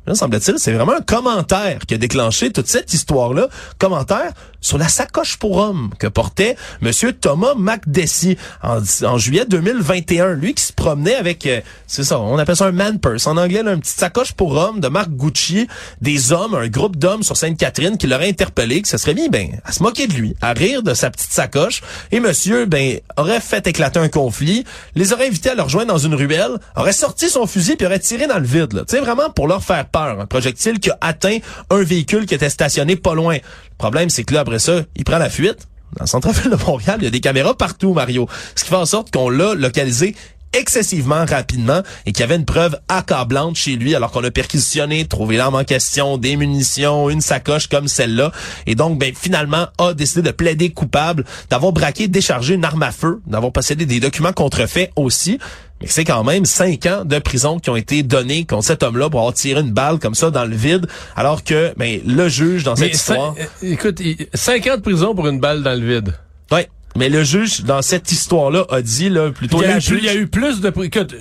Là, 0.08 0.16
semble-t-il, 0.16 0.58
c'est 0.58 0.72
vraiment 0.72 0.94
un 0.94 1.02
commentaire 1.02 1.86
qui 1.86 1.94
a 1.94 1.98
déclenché 1.98 2.50
toute 2.50 2.66
cette 2.66 2.92
histoire-là. 2.92 3.48
Commentaire 3.78 4.32
sur 4.60 4.78
la 4.78 4.88
sacoche 4.88 5.36
pour 5.36 5.56
homme 5.56 5.90
que 5.98 6.06
portait 6.06 6.56
Monsieur 6.80 7.12
Thomas 7.12 7.54
McDessie 7.56 8.36
en, 8.62 9.18
juillet 9.18 9.44
2021. 9.46 10.34
Lui 10.34 10.54
qui 10.54 10.62
se 10.62 10.72
promenait 10.72 11.14
avec, 11.14 11.46
euh, 11.46 11.60
c'est 11.86 12.04
ça, 12.04 12.18
on 12.20 12.38
appelle 12.38 12.56
ça 12.56 12.66
un 12.66 12.72
man 12.72 12.98
purse. 12.98 13.26
En 13.26 13.36
anglais, 13.36 13.62
là, 13.62 13.72
une 13.72 13.80
petite 13.80 13.98
sacoche 13.98 14.32
pour 14.32 14.52
homme 14.56 14.80
de 14.80 14.88
marque 14.88 15.10
Gucci. 15.10 15.66
Des 16.00 16.32
hommes, 16.32 16.54
un 16.54 16.68
groupe 16.68 16.96
d'hommes 16.96 17.22
sur 17.22 17.36
Sainte-Catherine 17.36 17.96
qui 17.96 18.06
l'auraient 18.06 18.28
interpellé, 18.28 18.82
qui 18.82 18.90
se 18.90 18.98
serait 18.98 19.14
mis, 19.14 19.28
ben, 19.28 19.60
à 19.64 19.72
se 19.72 19.82
moquer 19.82 20.06
de 20.06 20.14
lui, 20.14 20.36
à 20.40 20.52
rire 20.52 20.82
de 20.82 20.94
sa 20.94 21.10
petite 21.10 21.32
sacoche. 21.32 21.82
Et 22.12 22.20
monsieur, 22.20 22.66
ben, 22.66 23.00
aurait 23.16 23.40
fait 23.40 23.66
éclater 23.66 23.98
un 23.98 24.08
conflit, 24.08 24.64
les 24.94 25.12
aurait 25.12 25.26
invités 25.26 25.50
à 25.50 25.54
le 25.54 25.62
rejoindre 25.62 25.88
dans 25.88 25.98
une 25.98 26.14
ruelle, 26.14 26.58
aurait 26.76 26.92
sorti 26.92 27.28
son 27.28 27.46
fusil 27.46 27.76
puis 27.76 27.86
aurait 27.86 27.98
tiré 27.98 28.26
dans 28.26 28.38
le 28.38 28.46
vide. 28.46 28.84
Tu 28.88 28.96
sais, 28.96 29.00
vraiment 29.00 29.30
pour 29.30 29.48
leur 29.48 29.62
faire 29.62 29.86
peur. 29.86 30.20
Un 30.20 30.26
projectile 30.26 30.78
qui 30.80 30.90
a 30.90 30.98
atteint 31.00 31.38
un 31.70 31.82
véhicule 31.82 32.26
qui 32.26 32.34
était 32.34 32.50
stationné 32.50 32.96
pas 32.96 33.14
loin. 33.14 33.38
Problème, 33.80 34.10
c'est 34.10 34.24
que 34.24 34.34
là, 34.34 34.40
après 34.40 34.58
ça, 34.58 34.82
il 34.94 35.04
prend 35.04 35.16
la 35.16 35.30
fuite. 35.30 35.66
Dans 35.96 36.04
le 36.04 36.06
centre-ville 36.06 36.50
de 36.50 36.64
Montréal, 36.66 36.98
il 37.00 37.04
y 37.04 37.06
a 37.06 37.10
des 37.10 37.20
caméras 37.20 37.54
partout, 37.54 37.94
Mario. 37.94 38.28
Ce 38.54 38.62
qui 38.62 38.68
fait 38.68 38.76
en 38.76 38.84
sorte 38.84 39.10
qu'on 39.10 39.30
l'a 39.30 39.54
localisé 39.54 40.14
excessivement 40.52 41.24
rapidement 41.24 41.82
et 42.06 42.12
qu'il 42.12 42.20
y 42.20 42.24
avait 42.24 42.36
une 42.36 42.44
preuve 42.44 42.78
accablante 42.88 43.56
chez 43.56 43.76
lui 43.76 43.94
alors 43.94 44.10
qu'on 44.10 44.24
a 44.24 44.30
perquisitionné, 44.30 45.06
trouvé 45.06 45.36
l'arme 45.36 45.54
en 45.54 45.64
question, 45.64 46.18
des 46.18 46.36
munitions, 46.36 47.10
une 47.10 47.20
sacoche 47.20 47.68
comme 47.68 47.88
celle-là 47.88 48.32
et 48.66 48.74
donc 48.74 48.98
ben 48.98 49.12
finalement 49.14 49.68
a 49.78 49.94
décidé 49.94 50.22
de 50.22 50.30
plaider 50.30 50.70
coupable 50.70 51.24
d'avoir 51.50 51.72
braqué, 51.72 52.08
déchargé 52.08 52.54
une 52.54 52.64
arme 52.64 52.82
à 52.82 52.92
feu, 52.92 53.20
d'avoir 53.26 53.52
possédé 53.52 53.86
des 53.86 54.00
documents 54.00 54.32
contrefaits 54.32 54.90
aussi. 54.96 55.38
Mais 55.80 55.86
c'est 55.86 56.04
quand 56.04 56.24
même 56.24 56.44
cinq 56.44 56.84
ans 56.86 57.04
de 57.06 57.18
prison 57.18 57.58
qui 57.58 57.70
ont 57.70 57.76
été 57.76 58.02
donnés 58.02 58.44
contre 58.44 58.64
cet 58.64 58.82
homme-là 58.82 59.08
pour 59.08 59.20
avoir 59.20 59.34
tiré 59.34 59.60
une 59.60 59.70
balle 59.72 59.98
comme 59.98 60.14
ça 60.14 60.30
dans 60.30 60.44
le 60.44 60.54
vide, 60.54 60.86
alors 61.16 61.42
que 61.42 61.72
ben, 61.78 62.00
le 62.04 62.28
juge 62.28 62.64
dans 62.64 62.76
cette 62.76 62.88
Mais 62.88 62.94
histoire... 62.94 63.34
euh, 63.38 63.72
écoute, 63.72 64.02
cinq 64.34 64.66
ans 64.66 64.76
de 64.76 64.82
prison 64.82 65.14
pour 65.14 65.26
une 65.28 65.40
balle 65.40 65.62
dans 65.62 65.72
le 65.72 65.86
vide. 65.86 66.14
Ouais, 66.52 66.68
mais 66.96 67.08
le 67.08 67.22
juge 67.24 67.62
dans 67.62 67.82
cette 67.82 68.10
histoire-là 68.12 68.64
a 68.70 68.82
dit 68.82 69.08
là 69.08 69.30
plutôt... 69.30 69.58
Il 69.58 69.62
y, 69.62 69.64
a 69.66 69.68
la 69.68 69.76
eu, 69.78 69.80
plus- 69.80 69.86
juge- 69.96 69.98
il 70.02 70.06
y 70.06 70.08
a 70.08 70.14
eu 70.16 70.26
plus 70.26 70.60
de... 70.60 70.72
Écoute, 70.84 71.14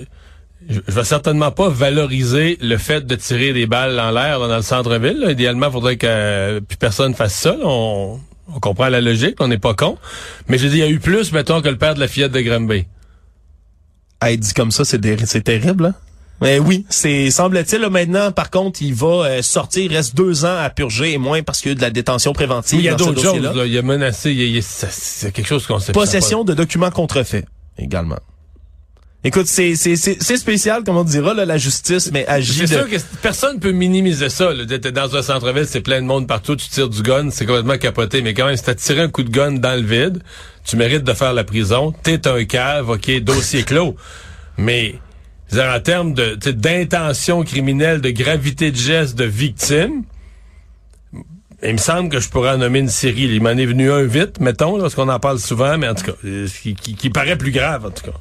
je, 0.68 0.80
je 0.86 0.92
vais 0.92 1.04
certainement 1.04 1.50
pas 1.52 1.68
valoriser 1.68 2.58
le 2.60 2.76
fait 2.76 3.06
de 3.06 3.14
tirer 3.14 3.52
des 3.52 3.66
balles 3.66 3.98
en 3.98 4.10
l'air 4.10 4.40
dans 4.40 4.56
le 4.56 4.62
centre-ville. 4.62 5.26
Idéalement, 5.30 5.66
il 5.68 5.72
faudrait 5.72 5.96
que 5.96 6.06
euh, 6.08 6.60
plus 6.60 6.76
personne 6.76 7.14
fasse 7.14 7.34
ça. 7.34 7.52
là. 7.52 7.64
On, 7.64 8.20
on 8.54 8.60
comprend 8.60 8.88
la 8.88 9.00
logique, 9.00 9.36
on 9.40 9.48
n'est 9.48 9.58
pas 9.58 9.74
con. 9.74 9.96
Mais 10.48 10.58
je 10.58 10.66
dis, 10.66 10.76
il 10.76 10.80
y 10.80 10.82
a 10.82 10.88
eu 10.88 10.98
plus, 10.98 11.32
mettons, 11.32 11.62
que 11.62 11.68
le 11.68 11.78
père 11.78 11.94
de 11.94 12.00
la 12.00 12.08
fillette 12.08 12.32
de 12.32 12.40
Granby. 12.40 12.84
Ah, 14.20 14.34
dit 14.36 14.52
comme 14.54 14.70
ça, 14.70 14.84
c'est 14.84 15.00
terrible. 15.42 15.86
Hein? 15.86 15.94
Mais 16.40 16.58
oui, 16.58 16.86
c'est 16.88 17.30
semble-t-il 17.30 17.82
là, 17.82 17.90
maintenant. 17.90 18.32
Par 18.32 18.50
contre, 18.50 18.80
il 18.82 18.94
va 18.94 19.06
euh, 19.26 19.42
sortir. 19.42 19.84
Il 19.84 19.94
reste 19.94 20.14
deux 20.16 20.44
ans 20.44 20.56
à 20.58 20.70
purger 20.70 21.12
et 21.12 21.18
moins 21.18 21.42
parce 21.42 21.60
qu'il 21.60 21.68
y 21.68 21.72
a 21.72 21.74
eu 21.74 21.76
de 21.76 21.82
la 21.82 21.90
détention 21.90 22.32
préventive. 22.32 22.78
il 22.78 22.84
y 22.84 22.88
a 22.88 22.94
d'autres 22.94 23.20
choses. 23.22 23.40
là. 23.42 23.52
Il 23.66 23.76
a 23.76 23.82
menacé. 23.82 24.32
Il 24.32 24.42
y 24.48 24.58
a, 24.58 24.62
ça- 24.62 24.88
c'est 24.90 25.32
quelque 25.32 25.46
chose 25.48 25.66
qu'on 25.66 25.78
sait 25.78 25.92
Possession 25.92 26.44
de 26.44 26.54
documents 26.54 26.90
contrefaits 26.90 27.44
également. 27.78 28.18
Écoute, 29.22 29.48
c'est 29.48 29.74
c'est 29.76 29.96
c'est 29.96 30.16
c'est 30.22 30.38
spécial, 30.38 30.82
comme 30.82 30.96
on 30.96 31.04
dira, 31.04 31.34
là, 31.34 31.44
la 31.44 31.58
justice, 31.58 32.10
mais 32.10 32.26
agit 32.26 32.66
C'est 32.66 32.74
de... 32.74 32.80
sûr 32.80 32.88
que 32.88 32.96
personne 33.20 33.60
peut 33.60 33.72
minimiser 33.72 34.30
ça. 34.30 34.54
Là. 34.54 34.64
T'es 34.64 34.92
dans 34.92 35.14
un 35.14 35.20
centre-ville, 35.20 35.66
c'est 35.66 35.82
plein 35.82 36.00
de 36.00 36.06
monde 36.06 36.26
partout, 36.26 36.56
tu 36.56 36.66
tires 36.70 36.88
du 36.88 37.02
gun, 37.02 37.28
c'est 37.30 37.44
complètement 37.44 37.76
capoté. 37.76 38.22
Mais 38.22 38.32
quand 38.32 38.46
même, 38.46 38.56
si 38.56 38.62
t'as 38.62 38.74
tiré 38.74 39.02
un 39.02 39.08
coup 39.10 39.22
de 39.22 39.28
gun 39.28 39.52
dans 39.52 39.78
le 39.78 39.86
vide, 39.86 40.22
tu 40.64 40.76
mérites 40.76 41.04
de 41.04 41.12
faire 41.12 41.34
la 41.34 41.44
prison. 41.44 41.92
T'es 42.02 42.26
un 42.26 42.44
cave, 42.46 42.88
ok, 42.88 43.20
dossier 43.20 43.62
clos. 43.62 43.94
Mais 44.56 44.94
je 45.50 45.56
veux 45.56 45.62
dire, 45.62 45.72
en 45.72 45.80
termes 45.80 46.14
d'intention 46.14 47.42
criminelle, 47.42 48.00
de 48.00 48.10
gravité 48.10 48.70
de 48.70 48.76
geste, 48.76 49.16
de 49.16 49.24
victime, 49.24 50.04
il 51.62 51.72
me 51.72 51.78
semble 51.78 52.08
que 52.08 52.20
je 52.20 52.28
pourrais 52.28 52.50
en 52.50 52.58
nommer 52.58 52.78
une 52.78 52.88
série. 52.88 53.24
Il 53.24 53.42
m'en 53.42 53.50
est 53.50 53.66
venu 53.66 53.90
un 53.90 54.04
vite, 54.04 54.40
mettons, 54.40 54.78
parce 54.80 54.94
qu'on 54.94 55.08
en 55.08 55.20
parle 55.20 55.38
souvent, 55.38 55.76
mais 55.76 55.88
en 55.88 55.94
tout 55.94 56.04
cas, 56.04 56.12
qui 56.62 57.10
paraît 57.10 57.36
plus 57.36 57.50
grave, 57.50 57.86
en 57.86 57.90
tout 57.90 58.04
cas. 58.04 58.16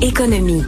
Économie. 0.00 0.64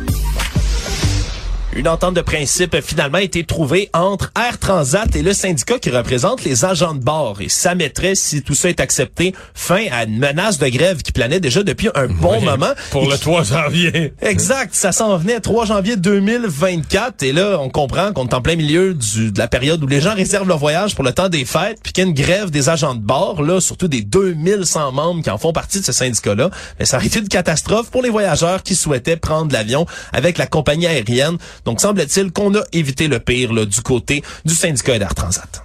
Une 1.75 1.89
entente 1.89 2.13
de 2.15 2.21
principe 2.21 2.75
a 2.75 2.83
finalement 2.83 3.17
été 3.19 3.45
trouvée 3.45 3.89
entre 3.95 4.31
Air 4.39 4.59
Transat 4.59 5.17
et 5.17 5.23
le 5.23 5.33
syndicat 5.33 5.79
qui 5.79 5.89
représente 5.89 6.45
les 6.45 6.67
agents 6.67 6.93
de 6.95 7.03
bord. 7.03 7.41
Et 7.41 7.49
ça 7.49 7.75
mettrait, 7.75 8.15
si 8.15 8.43
tout 8.43 8.55
ça 8.55 8.69
est 8.69 8.79
accepté, 8.79 9.35
fin 9.55 9.87
à 9.91 10.05
une 10.05 10.19
menace 10.19 10.59
de 10.59 10.69
grève 10.69 11.01
qui 11.01 11.13
planait 11.13 11.41
déjà 11.41 11.63
depuis 11.63 11.89
un 11.95 12.09
bon 12.09 12.39
Oui, 12.41 12.45
moment. 12.45 12.73
Pour 12.91 13.09
le 13.09 13.15
qui- 13.17 13.23
3 13.23 13.45
janvier. 13.45 14.13
Exact, 14.21 14.75
ça 14.75 14.93
s'en 14.93 15.17
venait 15.17 15.41
3 15.41 15.65
janvier 15.65 15.97
2024 15.97 17.23
et 17.23 17.33
là 17.33 17.57
on 17.59 17.71
comprend 17.71 18.13
qu'on 18.13 18.27
est 18.27 18.35
en 18.35 18.43
plein 18.43 18.57
milieu 18.57 18.93
du, 18.93 19.33
de 19.33 19.39
la 19.39 19.49
période 19.49 19.83
où 19.83 19.87
les 19.87 20.03
gens 20.03 20.15
réservent 20.15 20.49
leur 20.49 20.59
voyage 20.59 20.95
pour 20.95 21.05
le 21.05 21.13
temps 21.13 21.31
des 21.31 21.47
fêtes 21.47 21.79
puis 21.83 21.95
qu'il 21.95 22.05
y 22.05 22.07
a 22.07 22.11
une 22.11 22.15
grève 22.15 22.51
des 22.51 22.69
agents 22.69 22.95
de 22.95 23.01
bord 23.01 23.43
là, 23.43 23.61
surtout 23.63 23.89
des 23.89 24.03
2100 24.03 24.93
membres 24.93 25.23
qui 25.23 25.31
en 25.31 25.39
font 25.39 25.55
partie 25.55 25.81
de 25.81 25.85
ce 25.87 25.93
syndicat-là. 25.93 26.51
Mais 26.79 26.85
ça 26.85 26.99
aurait 26.99 27.07
été 27.07 27.19
une 27.21 27.29
catastrophe 27.29 27.91
pour 27.91 28.03
les 28.03 28.11
voyageurs 28.11 28.63
qui 28.63 28.75
souhaitaient 28.77 29.17
prendre 29.17 29.53
l'avion 29.55 29.87
avec 30.13 30.37
la 30.37 30.47
compagnie 30.47 30.87
aérienne. 30.87 31.39
Donc 31.64 31.81
semble-t-il 31.81 32.33
qu'on 32.33 32.55
a 32.55 32.62
évité 32.72 33.09
le 33.09 33.20
pire 33.20 33.53
là, 33.53 33.64
du 33.64 33.81
côté 33.81 34.22
du 34.44 34.55
syndicat 34.55 34.98
d'Air 34.98 35.14
Transat. 35.14 35.62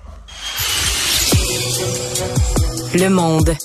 Le 2.94 3.10
monde. 3.10 3.56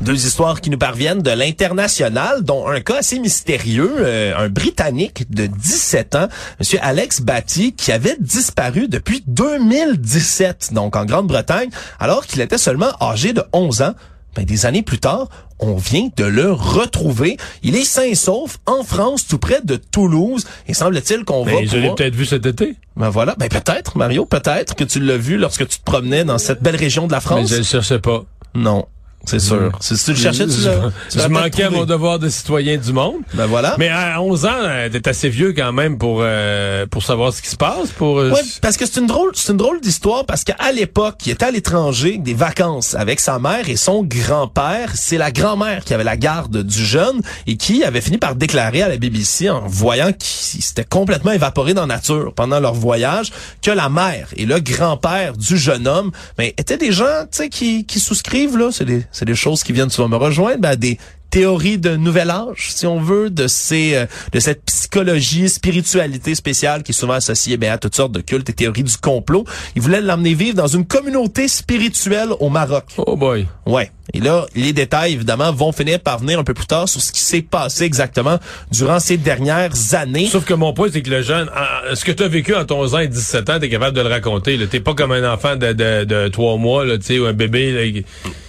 Deux 0.00 0.26
histoires 0.26 0.60
qui 0.60 0.70
nous 0.70 0.78
parviennent 0.78 1.22
de 1.22 1.30
l'international, 1.30 2.44
dont 2.44 2.68
un 2.68 2.80
cas 2.80 2.98
assez 2.98 3.18
mystérieux, 3.18 3.96
euh, 3.98 4.32
un 4.36 4.48
Britannique 4.48 5.28
de 5.30 5.46
17 5.46 6.14
ans, 6.14 6.28
Monsieur 6.60 6.78
Alex 6.82 7.20
Batty, 7.20 7.74
qui 7.74 7.90
avait 7.90 8.16
disparu 8.20 8.86
depuis 8.86 9.24
2017, 9.26 10.72
donc 10.72 10.94
en 10.94 11.04
Grande-Bretagne, 11.04 11.70
alors 11.98 12.26
qu'il 12.26 12.40
était 12.40 12.58
seulement 12.58 12.92
âgé 13.00 13.32
de 13.32 13.42
11 13.52 13.82
ans. 13.82 13.94
Ben, 14.38 14.44
des 14.44 14.66
années 14.66 14.82
plus 14.82 15.00
tard, 15.00 15.26
on 15.58 15.74
vient 15.74 16.10
de 16.16 16.22
le 16.22 16.52
retrouver. 16.52 17.38
Il 17.64 17.74
est 17.74 17.82
sain 17.82 18.04
et 18.04 18.14
sauf 18.14 18.58
en 18.66 18.84
France, 18.84 19.26
tout 19.26 19.38
près 19.38 19.60
de 19.64 19.74
Toulouse. 19.74 20.46
Et 20.68 20.74
semble-t-il 20.74 21.24
qu'on 21.24 21.42
va 21.42 21.50
Mais 21.50 21.66
je 21.66 21.76
l'ai 21.76 21.92
peut-être 21.92 22.14
vu 22.14 22.24
cet 22.24 22.46
été. 22.46 22.76
Ben 22.96 23.08
voilà, 23.08 23.34
ben 23.36 23.48
peut-être, 23.48 23.98
Mario, 23.98 24.26
peut-être 24.26 24.76
que 24.76 24.84
tu 24.84 25.00
l'as 25.00 25.16
vu 25.16 25.38
lorsque 25.38 25.66
tu 25.66 25.80
te 25.80 25.82
promenais 25.84 26.24
dans 26.24 26.38
cette 26.38 26.62
belle 26.62 26.76
région 26.76 27.08
de 27.08 27.12
la 27.12 27.18
Mais 27.18 27.22
France. 27.22 27.48
je 27.50 27.56
le 27.56 27.62
cherchais 27.64 27.98
pas. 27.98 28.22
Non, 28.54 28.86
c'est 29.24 29.40
sûr. 29.40 29.72
Si 29.80 29.94
tu 29.96 30.12
le 30.12 30.16
cherchais, 30.16 30.46
tu 30.46 30.60
l'as. 30.62 30.90
tu 31.10 31.18
Je 31.18 31.26
manquais 31.28 31.64
à 31.64 31.70
mon 31.70 31.84
devoir 31.84 32.18
de 32.18 32.28
citoyen 32.28 32.78
du 32.78 32.92
monde. 32.92 33.16
Ben 33.34 33.46
voilà. 33.46 33.74
Mais 33.78 33.88
à 33.88 34.22
11 34.22 34.46
ans, 34.46 34.50
euh, 34.54 34.88
t'es 34.88 35.06
assez 35.06 35.28
vieux 35.28 35.52
quand 35.52 35.72
même 35.72 35.98
pour 35.98 36.20
euh, 36.22 36.86
pour 36.86 37.02
savoir 37.02 37.32
ce 37.32 37.42
qui 37.42 37.48
se 37.48 37.56
passe. 37.56 37.90
Pour 37.96 38.18
euh, 38.20 38.30
Ouais, 38.30 38.40
parce 38.62 38.76
que 38.76 38.86
c'est 38.86 39.00
une 39.00 39.06
drôle, 39.06 39.32
c'est 39.34 39.52
une 39.52 39.58
drôle 39.58 39.80
d'histoire 39.80 40.24
parce 40.24 40.44
qu'à 40.44 40.72
l'époque, 40.72 41.16
il 41.26 41.32
était 41.32 41.46
à 41.46 41.50
l'étranger 41.50 42.18
des 42.18 42.34
vacances 42.34 42.94
avec 42.94 43.20
sa 43.20 43.38
mère 43.38 43.68
et 43.68 43.76
son 43.76 44.02
grand-père. 44.02 44.92
C'est 44.94 45.18
la 45.18 45.30
grand-mère 45.30 45.84
qui 45.84 45.92
avait 45.94 46.04
la 46.04 46.16
garde 46.16 46.62
du 46.62 46.84
jeune 46.84 47.20
et 47.46 47.56
qui 47.56 47.84
avait 47.84 48.00
fini 48.00 48.18
par 48.18 48.34
déclarer 48.34 48.82
à 48.82 48.88
la 48.88 48.96
BBC 48.96 49.50
en 49.50 49.66
voyant 49.66 50.12
qu'il 50.12 50.62
s'était 50.62 50.84
complètement 50.84 51.32
évaporé 51.32 51.74
dans 51.74 51.82
la 51.82 51.96
nature 51.96 52.32
pendant 52.34 52.60
leur 52.60 52.74
voyage 52.74 53.32
que 53.62 53.70
la 53.70 53.88
mère 53.88 54.28
et 54.36 54.46
le 54.46 54.60
grand-père 54.60 55.36
du 55.36 55.58
jeune 55.58 55.86
homme, 55.86 56.12
ben, 56.36 56.50
étaient 56.56 56.76
des 56.76 56.92
gens, 56.92 57.22
tu 57.30 57.38
sais, 57.38 57.48
qui, 57.48 57.84
qui 57.84 58.00
souscrivent 58.00 58.56
là. 58.56 58.70
C'est 58.72 58.84
des, 58.84 59.04
c'est 59.12 59.24
des 59.24 59.34
choses 59.34 59.62
qui 59.62 59.72
viennent, 59.72 59.90
vas 60.02 60.08
me 60.08 60.16
rejoindre, 60.16 60.60
ben, 60.60 60.76
des 60.76 60.98
théorie 61.30 61.78
de 61.78 61.96
nouvel 61.96 62.30
âge, 62.30 62.68
si 62.70 62.86
on 62.86 63.00
veut, 63.00 63.30
de 63.30 63.46
ces 63.46 63.94
euh, 63.94 64.06
de 64.32 64.40
cette 64.40 64.64
psychologie, 64.64 65.48
spiritualité 65.48 66.34
spéciale 66.34 66.82
qui 66.82 66.92
est 66.92 66.94
souvent 66.94 67.14
associée 67.14 67.56
ben, 67.56 67.72
à 67.72 67.78
toutes 67.78 67.94
sortes 67.94 68.12
de 68.12 68.20
cultes 68.20 68.48
et 68.50 68.52
théories 68.52 68.82
du 68.82 68.96
complot. 68.96 69.44
Il 69.76 69.82
voulait 69.82 70.00
l'emmener 70.00 70.34
vivre 70.34 70.56
dans 70.56 70.66
une 70.66 70.86
communauté 70.86 71.48
spirituelle 71.48 72.30
au 72.40 72.48
Maroc. 72.48 72.84
Oh 72.98 73.16
boy. 73.16 73.46
Ouais. 73.66 73.90
Et 74.14 74.20
là, 74.20 74.46
les 74.54 74.72
détails, 74.72 75.12
évidemment, 75.12 75.52
vont 75.52 75.70
finir 75.70 76.00
par 76.00 76.18
venir 76.18 76.38
un 76.38 76.44
peu 76.44 76.54
plus 76.54 76.66
tard 76.66 76.88
sur 76.88 77.00
ce 77.00 77.12
qui 77.12 77.20
s'est 77.20 77.42
passé 77.42 77.84
exactement 77.84 78.38
durant 78.72 79.00
ces 79.00 79.18
dernières 79.18 79.74
années. 79.92 80.26
Sauf 80.26 80.46
que 80.46 80.54
mon 80.54 80.72
point, 80.72 80.88
c'est 80.90 81.02
que 81.02 81.10
le 81.10 81.20
jeune, 81.20 81.50
ah, 81.54 81.82
ce 81.94 82.04
que 82.06 82.12
tu 82.12 82.22
as 82.22 82.28
vécu 82.28 82.54
en 82.54 82.64
ton 82.64 82.94
ans 82.94 82.98
et 82.98 83.08
17 83.08 83.50
ans, 83.50 83.58
t'es 83.60 83.68
capable 83.68 83.94
de 83.94 84.00
le 84.00 84.08
raconter. 84.08 84.58
T'es 84.66 84.80
pas 84.80 84.94
comme 84.94 85.12
un 85.12 85.30
enfant 85.30 85.56
de, 85.56 85.72
de, 85.72 86.04
de 86.04 86.28
3 86.28 86.56
mois, 86.56 86.86
là, 86.86 86.96
tu 86.96 87.04
sais, 87.04 87.18
ou 87.18 87.26
un 87.26 87.34
bébé 87.34 87.72
là, 87.72 88.00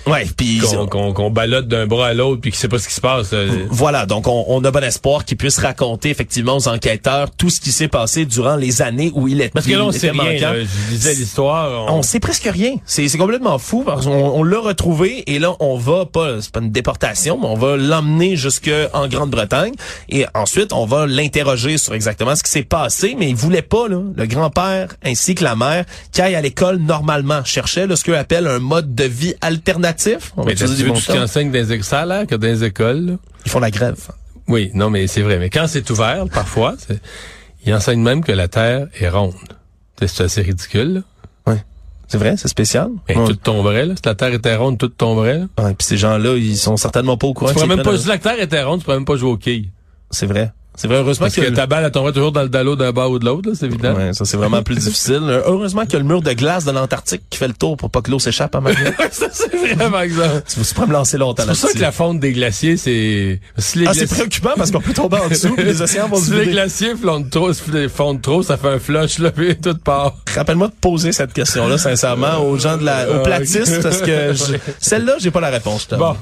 Ouais, 0.07 0.25
qu'on 0.61 0.87
qu'on 0.87 1.13
qu'on 1.13 1.29
ballotte 1.29 1.67
d'un 1.67 1.85
bras 1.85 2.07
à 2.07 2.13
l'autre 2.13 2.41
puis 2.41 2.51
qui 2.51 2.57
pas 2.69 2.79
ce 2.79 2.87
qui 2.87 2.93
se 2.93 3.01
passe. 3.01 3.31
là. 3.33 3.45
Voilà, 3.69 4.05
donc 4.05 4.27
on, 4.27 4.45
on 4.47 4.63
a 4.63 4.71
bon 4.71 4.83
espoir 4.83 5.25
qu'il 5.25 5.37
puisse 5.37 5.57
raconter 5.57 6.09
effectivement 6.09 6.57
aux 6.57 6.67
enquêteurs 6.67 7.29
tout 7.31 7.49
ce 7.49 7.59
qui 7.59 7.71
s'est 7.71 7.87
passé 7.87 8.25
durant 8.25 8.55
les 8.55 8.81
années 8.81 9.11
où 9.13 9.27
il 9.27 9.41
était 9.41 9.49
Parce 9.49 9.65
que 9.65 9.73
là, 9.73 9.85
on 9.85 9.91
sait 9.91 10.11
rien. 10.11 10.39
là. 10.39 10.59
Je 10.59 10.89
disais 10.89 11.13
l'histoire. 11.15 11.91
On 11.93 12.01
sait 12.01 12.19
presque 12.19 12.47
rien. 12.51 12.75
C'est 12.85 13.07
complètement 13.17 13.57
fou 13.59 13.83
parce 13.85 14.05
qu'on 14.05 14.11
on 14.29 14.43
l'a 14.43 14.59
retrouvé 14.59 15.23
et 15.27 15.39
là 15.39 15.53
on 15.59 15.77
va 15.77 16.05
pas 16.05 16.41
c'est 16.41 16.51
pas 16.51 16.59
une 16.61 16.71
déportation 16.71 17.37
mais 17.41 17.47
on 17.47 17.55
va 17.55 17.75
l'emmener 17.75 18.35
jusque 18.37 18.69
en 18.93 19.07
Grande-Bretagne 19.07 19.73
et 20.09 20.25
ensuite 20.35 20.71
on 20.73 20.85
va 20.85 21.05
l'interroger 21.07 21.77
sur 21.77 21.93
exactement 21.93 22.35
ce 22.35 22.43
qui 22.43 22.51
s'est 22.51 22.63
passé 22.63 23.15
mais 23.17 23.29
il 23.29 23.35
voulait 23.35 23.61
pas 23.61 23.87
là, 23.87 23.97
le 24.15 24.25
grand-père 24.25 24.89
ainsi 25.03 25.35
que 25.35 25.43
la 25.43 25.55
mère 25.55 25.85
qui 26.11 26.21
aille 26.21 26.35
à 26.35 26.41
l'école 26.41 26.77
normalement, 26.77 27.43
cherchait 27.43 27.87
là, 27.87 27.95
ce 27.95 28.03
qu'eux 28.03 28.17
appellent 28.17 28.47
un 28.47 28.59
mode 28.59 28.93
de 28.95 29.03
vie 29.05 29.33
alternatif. 29.41 30.31
On 30.37 30.43
Mais 30.45 30.55
tu 30.55 30.63
des 30.63 30.83
veux 30.83 30.89
bons 30.89 30.93
tout 30.95 30.99
ce 31.01 31.05
qui 31.07 31.11
termes. 31.13 31.23
enseigne 31.23 31.51
dans 31.51 31.67
les, 31.67 31.83
ça 31.83 32.01
a 32.01 32.05
l'air 32.05 32.27
que 32.27 32.35
dans 32.35 32.58
les 32.59 32.65
écoles, 32.65 33.05
là. 33.05 33.13
Ils 33.45 33.51
font 33.51 33.59
la 33.59 33.71
grève. 33.71 34.09
Oui, 34.47 34.71
non, 34.73 34.89
mais 34.89 35.07
c'est 35.07 35.21
vrai. 35.21 35.37
Mais 35.39 35.49
quand 35.49 35.67
c'est 35.67 35.89
ouvert, 35.89 36.25
parfois, 36.33 36.75
ils 37.65 37.73
enseignent 37.73 38.01
même 38.01 38.23
que 38.23 38.31
la 38.31 38.47
Terre 38.47 38.87
est 38.99 39.09
ronde. 39.09 39.33
C'est 39.99 40.23
assez 40.23 40.41
ridicule, 40.41 40.93
là. 40.93 41.01
C'est 42.11 42.17
vrai, 42.17 42.37
c'est 42.37 42.47
spécial. 42.47 42.89
Ouais. 43.07 43.13
tout 43.13 43.35
tomberait, 43.35 43.85
là. 43.85 43.93
Si 43.95 44.01
la 44.03 44.15
Terre 44.15 44.33
était 44.33 44.55
ronde, 44.55 44.79
tout 44.79 44.87
tomberait, 44.87 45.37
là. 45.37 45.45
Ouais, 45.63 45.75
puis 45.75 45.85
ces 45.85 45.97
gens-là, 45.97 46.37
ils 46.37 46.57
sont 46.57 46.75
certainement 46.75 47.17
pas 47.17 47.27
au 47.27 47.35
courant. 47.35 47.49
Tu 47.49 47.53
pourrais 47.53 47.67
même 47.67 47.83
pas, 47.83 47.95
si 47.99 48.07
la 48.07 48.17
Terre 48.17 48.39
était 48.39 48.63
ronde, 48.63 48.79
tu 48.79 48.85
pourrais 48.85 48.97
même 48.97 49.05
pas 49.05 49.15
jouer 49.15 49.29
au 49.29 49.37
quilles. 49.37 49.69
C'est 50.09 50.25
vrai. 50.25 50.51
C'est 50.79 50.87
vrai, 50.87 50.95
heureusement 50.99 51.25
Parce 51.25 51.35
que, 51.35 51.41
que 51.41 51.49
ta 51.49 51.67
balle, 51.67 51.83
elle 51.93 52.13
toujours 52.13 52.31
dans 52.31 52.41
le 52.43 52.47
dallo 52.47 52.77
d'un 52.77 52.93
bas 52.93 53.09
ou 53.09 53.19
de 53.19 53.25
l'autre, 53.25 53.49
là, 53.49 53.55
c'est 53.59 53.65
évident. 53.65 53.93
Ouais, 53.95 54.13
ça 54.13 54.23
c'est 54.23 54.37
vraiment 54.37 54.63
plus 54.63 54.75
difficile. 54.77 55.19
Heureusement 55.45 55.83
qu'il 55.83 55.91
y 55.93 55.95
a 55.97 55.99
le 55.99 56.05
mur 56.05 56.21
de 56.21 56.31
glace 56.31 56.63
de 56.63 56.71
l'Antarctique 56.71 57.21
qui 57.29 57.37
fait 57.37 57.49
le 57.49 57.53
tour 57.53 57.75
pour 57.75 57.89
pas 57.91 58.01
que 58.01 58.09
l'eau 58.09 58.17
s'échappe 58.17 58.55
à 58.55 58.61
ma 58.61 58.71
vie. 58.71 58.77
ça, 59.11 59.25
c'est 59.29 59.53
vrai, 59.53 59.75
par 59.75 59.99
exemple. 60.01 60.41
Tu 60.47 60.57
vas 60.57 60.65
pas 60.73 60.85
me 60.85 60.93
lancer 60.93 61.17
longtemps 61.17 61.43
C'est 61.43 61.49
pour 61.49 61.57
ça 61.57 61.73
que 61.73 61.79
la 61.81 61.91
fonte 61.91 62.21
des 62.21 62.31
glaciers, 62.31 62.77
c'est... 62.77 63.41
Si 63.57 63.83
Ah, 63.85 63.91
c'est 63.93 64.09
préoccupant 64.09 64.51
parce 64.55 64.71
qu'on 64.71 64.79
peut 64.79 64.93
tomber 64.93 65.17
en 65.17 65.27
dessous 65.29 65.53
les 65.57 65.81
océans 65.81 66.07
vont 66.07 66.15
se 66.15 66.27
Si 66.27 66.31
les 66.31 66.47
glaciers 66.47 66.95
fondent 66.95 67.29
trop, 67.29 67.51
fondent 67.93 68.21
trop, 68.21 68.41
ça 68.41 68.55
fait 68.55 68.69
un 68.69 68.79
flush, 68.79 69.19
là, 69.19 69.31
puis 69.31 69.57
tout 69.57 69.75
part. 69.75 70.15
Rappelle-moi 70.33 70.69
de 70.69 70.73
poser 70.79 71.11
cette 71.11 71.33
question-là, 71.33 71.77
sincèrement, 71.77 72.37
aux 72.37 72.57
gens 72.57 72.77
de 72.77 72.85
la, 72.85 73.05
aux 73.09 73.13
Ah, 73.15 73.19
platistes, 73.19 73.83
parce 73.83 74.01
que 74.01 74.31
je- 74.33 74.55
celle-là, 74.79 75.15
j'ai 75.19 75.31
pas 75.31 75.41
la 75.41 75.49
réponse. 75.49 75.89
Bon. 75.89 76.15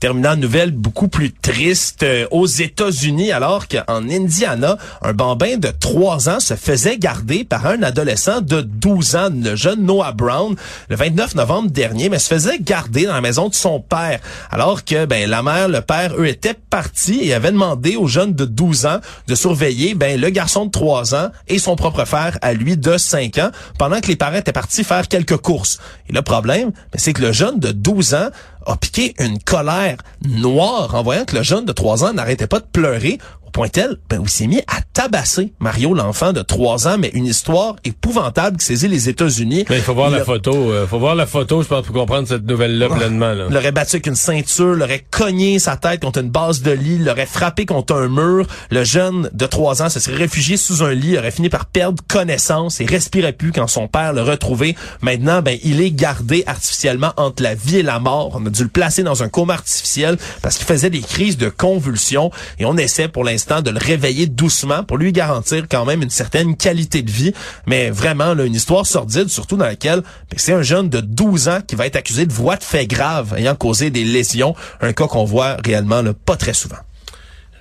Terminant 0.00 0.34
une 0.34 0.40
nouvelle 0.40 0.70
beaucoup 0.70 1.08
plus 1.08 1.32
triste 1.32 2.04
euh, 2.04 2.26
aux 2.30 2.46
États-Unis, 2.46 3.32
alors 3.32 3.66
qu'en 3.66 4.08
Indiana, 4.08 4.78
un 5.02 5.12
bambin 5.12 5.56
de 5.56 5.68
3 5.68 6.28
ans 6.28 6.40
se 6.40 6.54
faisait 6.54 6.98
garder 6.98 7.42
par 7.42 7.66
un 7.66 7.82
adolescent 7.82 8.40
de 8.40 8.60
12 8.60 9.16
ans, 9.16 9.28
le 9.34 9.56
jeune 9.56 9.84
Noah 9.84 10.12
Brown, 10.12 10.54
le 10.88 10.96
29 10.96 11.34
novembre 11.34 11.70
dernier, 11.70 12.08
mais 12.08 12.20
se 12.20 12.28
faisait 12.28 12.58
garder 12.60 13.06
dans 13.06 13.14
la 13.14 13.20
maison 13.20 13.48
de 13.48 13.54
son 13.54 13.80
père, 13.80 14.20
alors 14.50 14.84
que 14.84 15.04
ben 15.04 15.28
la 15.28 15.42
mère, 15.42 15.68
le 15.68 15.80
père, 15.80 16.14
eux 16.16 16.28
étaient 16.28 16.54
partis 16.54 17.20
et 17.24 17.34
avaient 17.34 17.52
demandé 17.52 17.96
au 17.96 18.06
jeune 18.06 18.34
de 18.34 18.44
12 18.44 18.86
ans 18.86 19.00
de 19.26 19.34
surveiller 19.34 19.94
ben 19.94 20.20
le 20.20 20.30
garçon 20.30 20.66
de 20.66 20.70
3 20.70 21.14
ans 21.16 21.30
et 21.48 21.58
son 21.58 21.74
propre 21.74 22.04
frère 22.04 22.38
à 22.40 22.52
lui 22.52 22.76
de 22.76 22.96
5 22.96 23.38
ans, 23.38 23.50
pendant 23.78 24.00
que 24.00 24.06
les 24.06 24.16
parents 24.16 24.36
étaient 24.36 24.52
partis 24.52 24.84
faire 24.84 25.08
quelques 25.08 25.38
courses. 25.38 25.78
Et 26.08 26.12
le 26.12 26.22
problème, 26.22 26.70
ben, 26.70 26.98
c'est 26.98 27.12
que 27.12 27.22
le 27.22 27.32
jeune 27.32 27.58
de 27.58 27.72
12 27.72 28.14
ans 28.14 28.28
a 28.66 28.76
piqué 28.76 29.14
une 29.18 29.38
colère 29.38 29.96
noire 30.26 30.94
en 30.94 31.02
voyant 31.02 31.24
que 31.24 31.36
le 31.36 31.42
jeune 31.42 31.64
de 31.64 31.72
3 31.72 32.04
ans 32.04 32.12
n'arrêtait 32.12 32.46
pas 32.46 32.60
de 32.60 32.66
pleurer 32.66 33.18
Au 33.48 33.50
point 33.50 33.68
tel, 33.68 33.96
ben, 34.10 34.18
où 34.18 34.24
il 34.24 34.28
s'est 34.28 34.46
mis 34.46 34.60
à 34.66 34.82
tabasser 34.92 35.54
Mario, 35.58 35.94
l'enfant 35.94 36.34
de 36.34 36.42
3 36.42 36.86
ans, 36.86 36.96
mais 36.98 37.10
une 37.14 37.24
histoire 37.24 37.76
épouvantable 37.82 38.58
qui 38.58 38.66
saisit 38.66 38.88
les 38.88 39.08
États-Unis. 39.08 39.64
Il 39.70 39.80
faut 39.80 39.94
voir 39.94 40.10
la 40.10 40.22
photo, 40.22 40.52
euh, 40.70 40.86
faut 40.86 40.98
voir 40.98 41.14
la 41.14 41.24
photo, 41.24 41.62
je 41.62 41.68
pense, 41.68 41.86
pour 41.86 41.94
comprendre 41.94 42.28
cette 42.28 42.44
nouvelle-là 42.44 42.90
pleinement. 42.90 43.32
Là. 43.32 43.46
Il 43.48 43.54
l'aurait 43.54 43.72
battu 43.72 43.96
avec 43.96 44.06
une 44.06 44.14
ceinture, 44.14 44.74
l'aurait 44.74 45.02
cogné 45.10 45.58
sa 45.58 45.76
tête 45.76 46.02
contre 46.02 46.18
une 46.18 46.28
base 46.28 46.60
de 46.60 46.72
lit, 46.72 46.98
l'aurait 46.98 47.24
frappé 47.24 47.64
contre 47.64 47.94
un 47.94 48.08
mur. 48.08 48.46
Le 48.70 48.84
jeune 48.84 49.30
de 49.32 49.46
3 49.46 49.80
ans 49.80 49.88
se 49.88 49.98
serait 49.98 50.16
réfugié 50.16 50.58
sous 50.58 50.82
un 50.82 50.92
lit, 50.92 51.16
aurait 51.16 51.30
fini 51.30 51.48
par 51.48 51.64
perdre 51.64 52.02
connaissance 52.06 52.82
et 52.82 52.84
respirait 52.84 53.32
plus 53.32 53.52
quand 53.52 53.66
son 53.66 53.88
père 53.88 54.12
le 54.12 54.20
retrouvait. 54.20 54.74
Maintenant, 55.00 55.40
ben, 55.40 55.58
il 55.64 55.80
est 55.80 55.90
gardé 55.90 56.44
artificiellement 56.46 57.14
entre 57.16 57.42
la 57.42 57.54
vie 57.54 57.78
et 57.78 57.82
la 57.82 57.98
mort. 57.98 58.32
On 58.34 58.44
a 58.44 58.50
dû 58.50 58.62
le 58.62 58.68
placer 58.68 59.02
dans 59.02 59.22
un 59.22 59.30
coma 59.30 59.54
artificiel 59.54 60.18
parce 60.42 60.58
qu'il 60.58 60.66
faisait 60.66 60.90
des 60.90 61.00
crises 61.00 61.38
de 61.38 61.48
convulsions 61.48 62.30
et 62.58 62.66
on 62.66 62.76
essaie 62.76 63.08
pour 63.08 63.24
l'instant 63.24 63.37
de 63.46 63.70
le 63.70 63.78
réveiller 63.78 64.26
doucement 64.26 64.84
pour 64.84 64.98
lui 64.98 65.12
garantir 65.12 65.64
quand 65.70 65.84
même 65.84 66.02
une 66.02 66.10
certaine 66.10 66.56
qualité 66.56 67.02
de 67.02 67.10
vie. 67.10 67.32
Mais 67.66 67.90
vraiment, 67.90 68.34
là, 68.34 68.44
une 68.44 68.54
histoire 68.54 68.86
sordide, 68.86 69.28
surtout 69.28 69.56
dans 69.56 69.66
laquelle 69.66 70.00
ben, 70.00 70.36
c'est 70.36 70.52
un 70.52 70.62
jeune 70.62 70.88
de 70.88 71.00
12 71.00 71.48
ans 71.48 71.58
qui 71.66 71.74
va 71.74 71.86
être 71.86 71.96
accusé 71.96 72.26
de 72.26 72.32
voies 72.32 72.56
de 72.56 72.64
fait 72.64 72.86
grave 72.86 73.34
ayant 73.36 73.54
causé 73.54 73.90
des 73.90 74.04
lésions. 74.04 74.54
Un 74.80 74.92
cas 74.92 75.06
qu'on 75.06 75.24
voit 75.24 75.56
réellement 75.64 76.02
pas 76.24 76.36
très 76.36 76.54
souvent. 76.54 76.76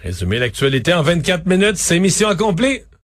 Résumer 0.04 0.40
l'actualité 0.40 0.94
en 0.94 1.02
24 1.02 1.46
minutes, 1.48 1.78
c'est 1.78 2.00
mission 2.00 2.30
accomplie. 2.30 2.82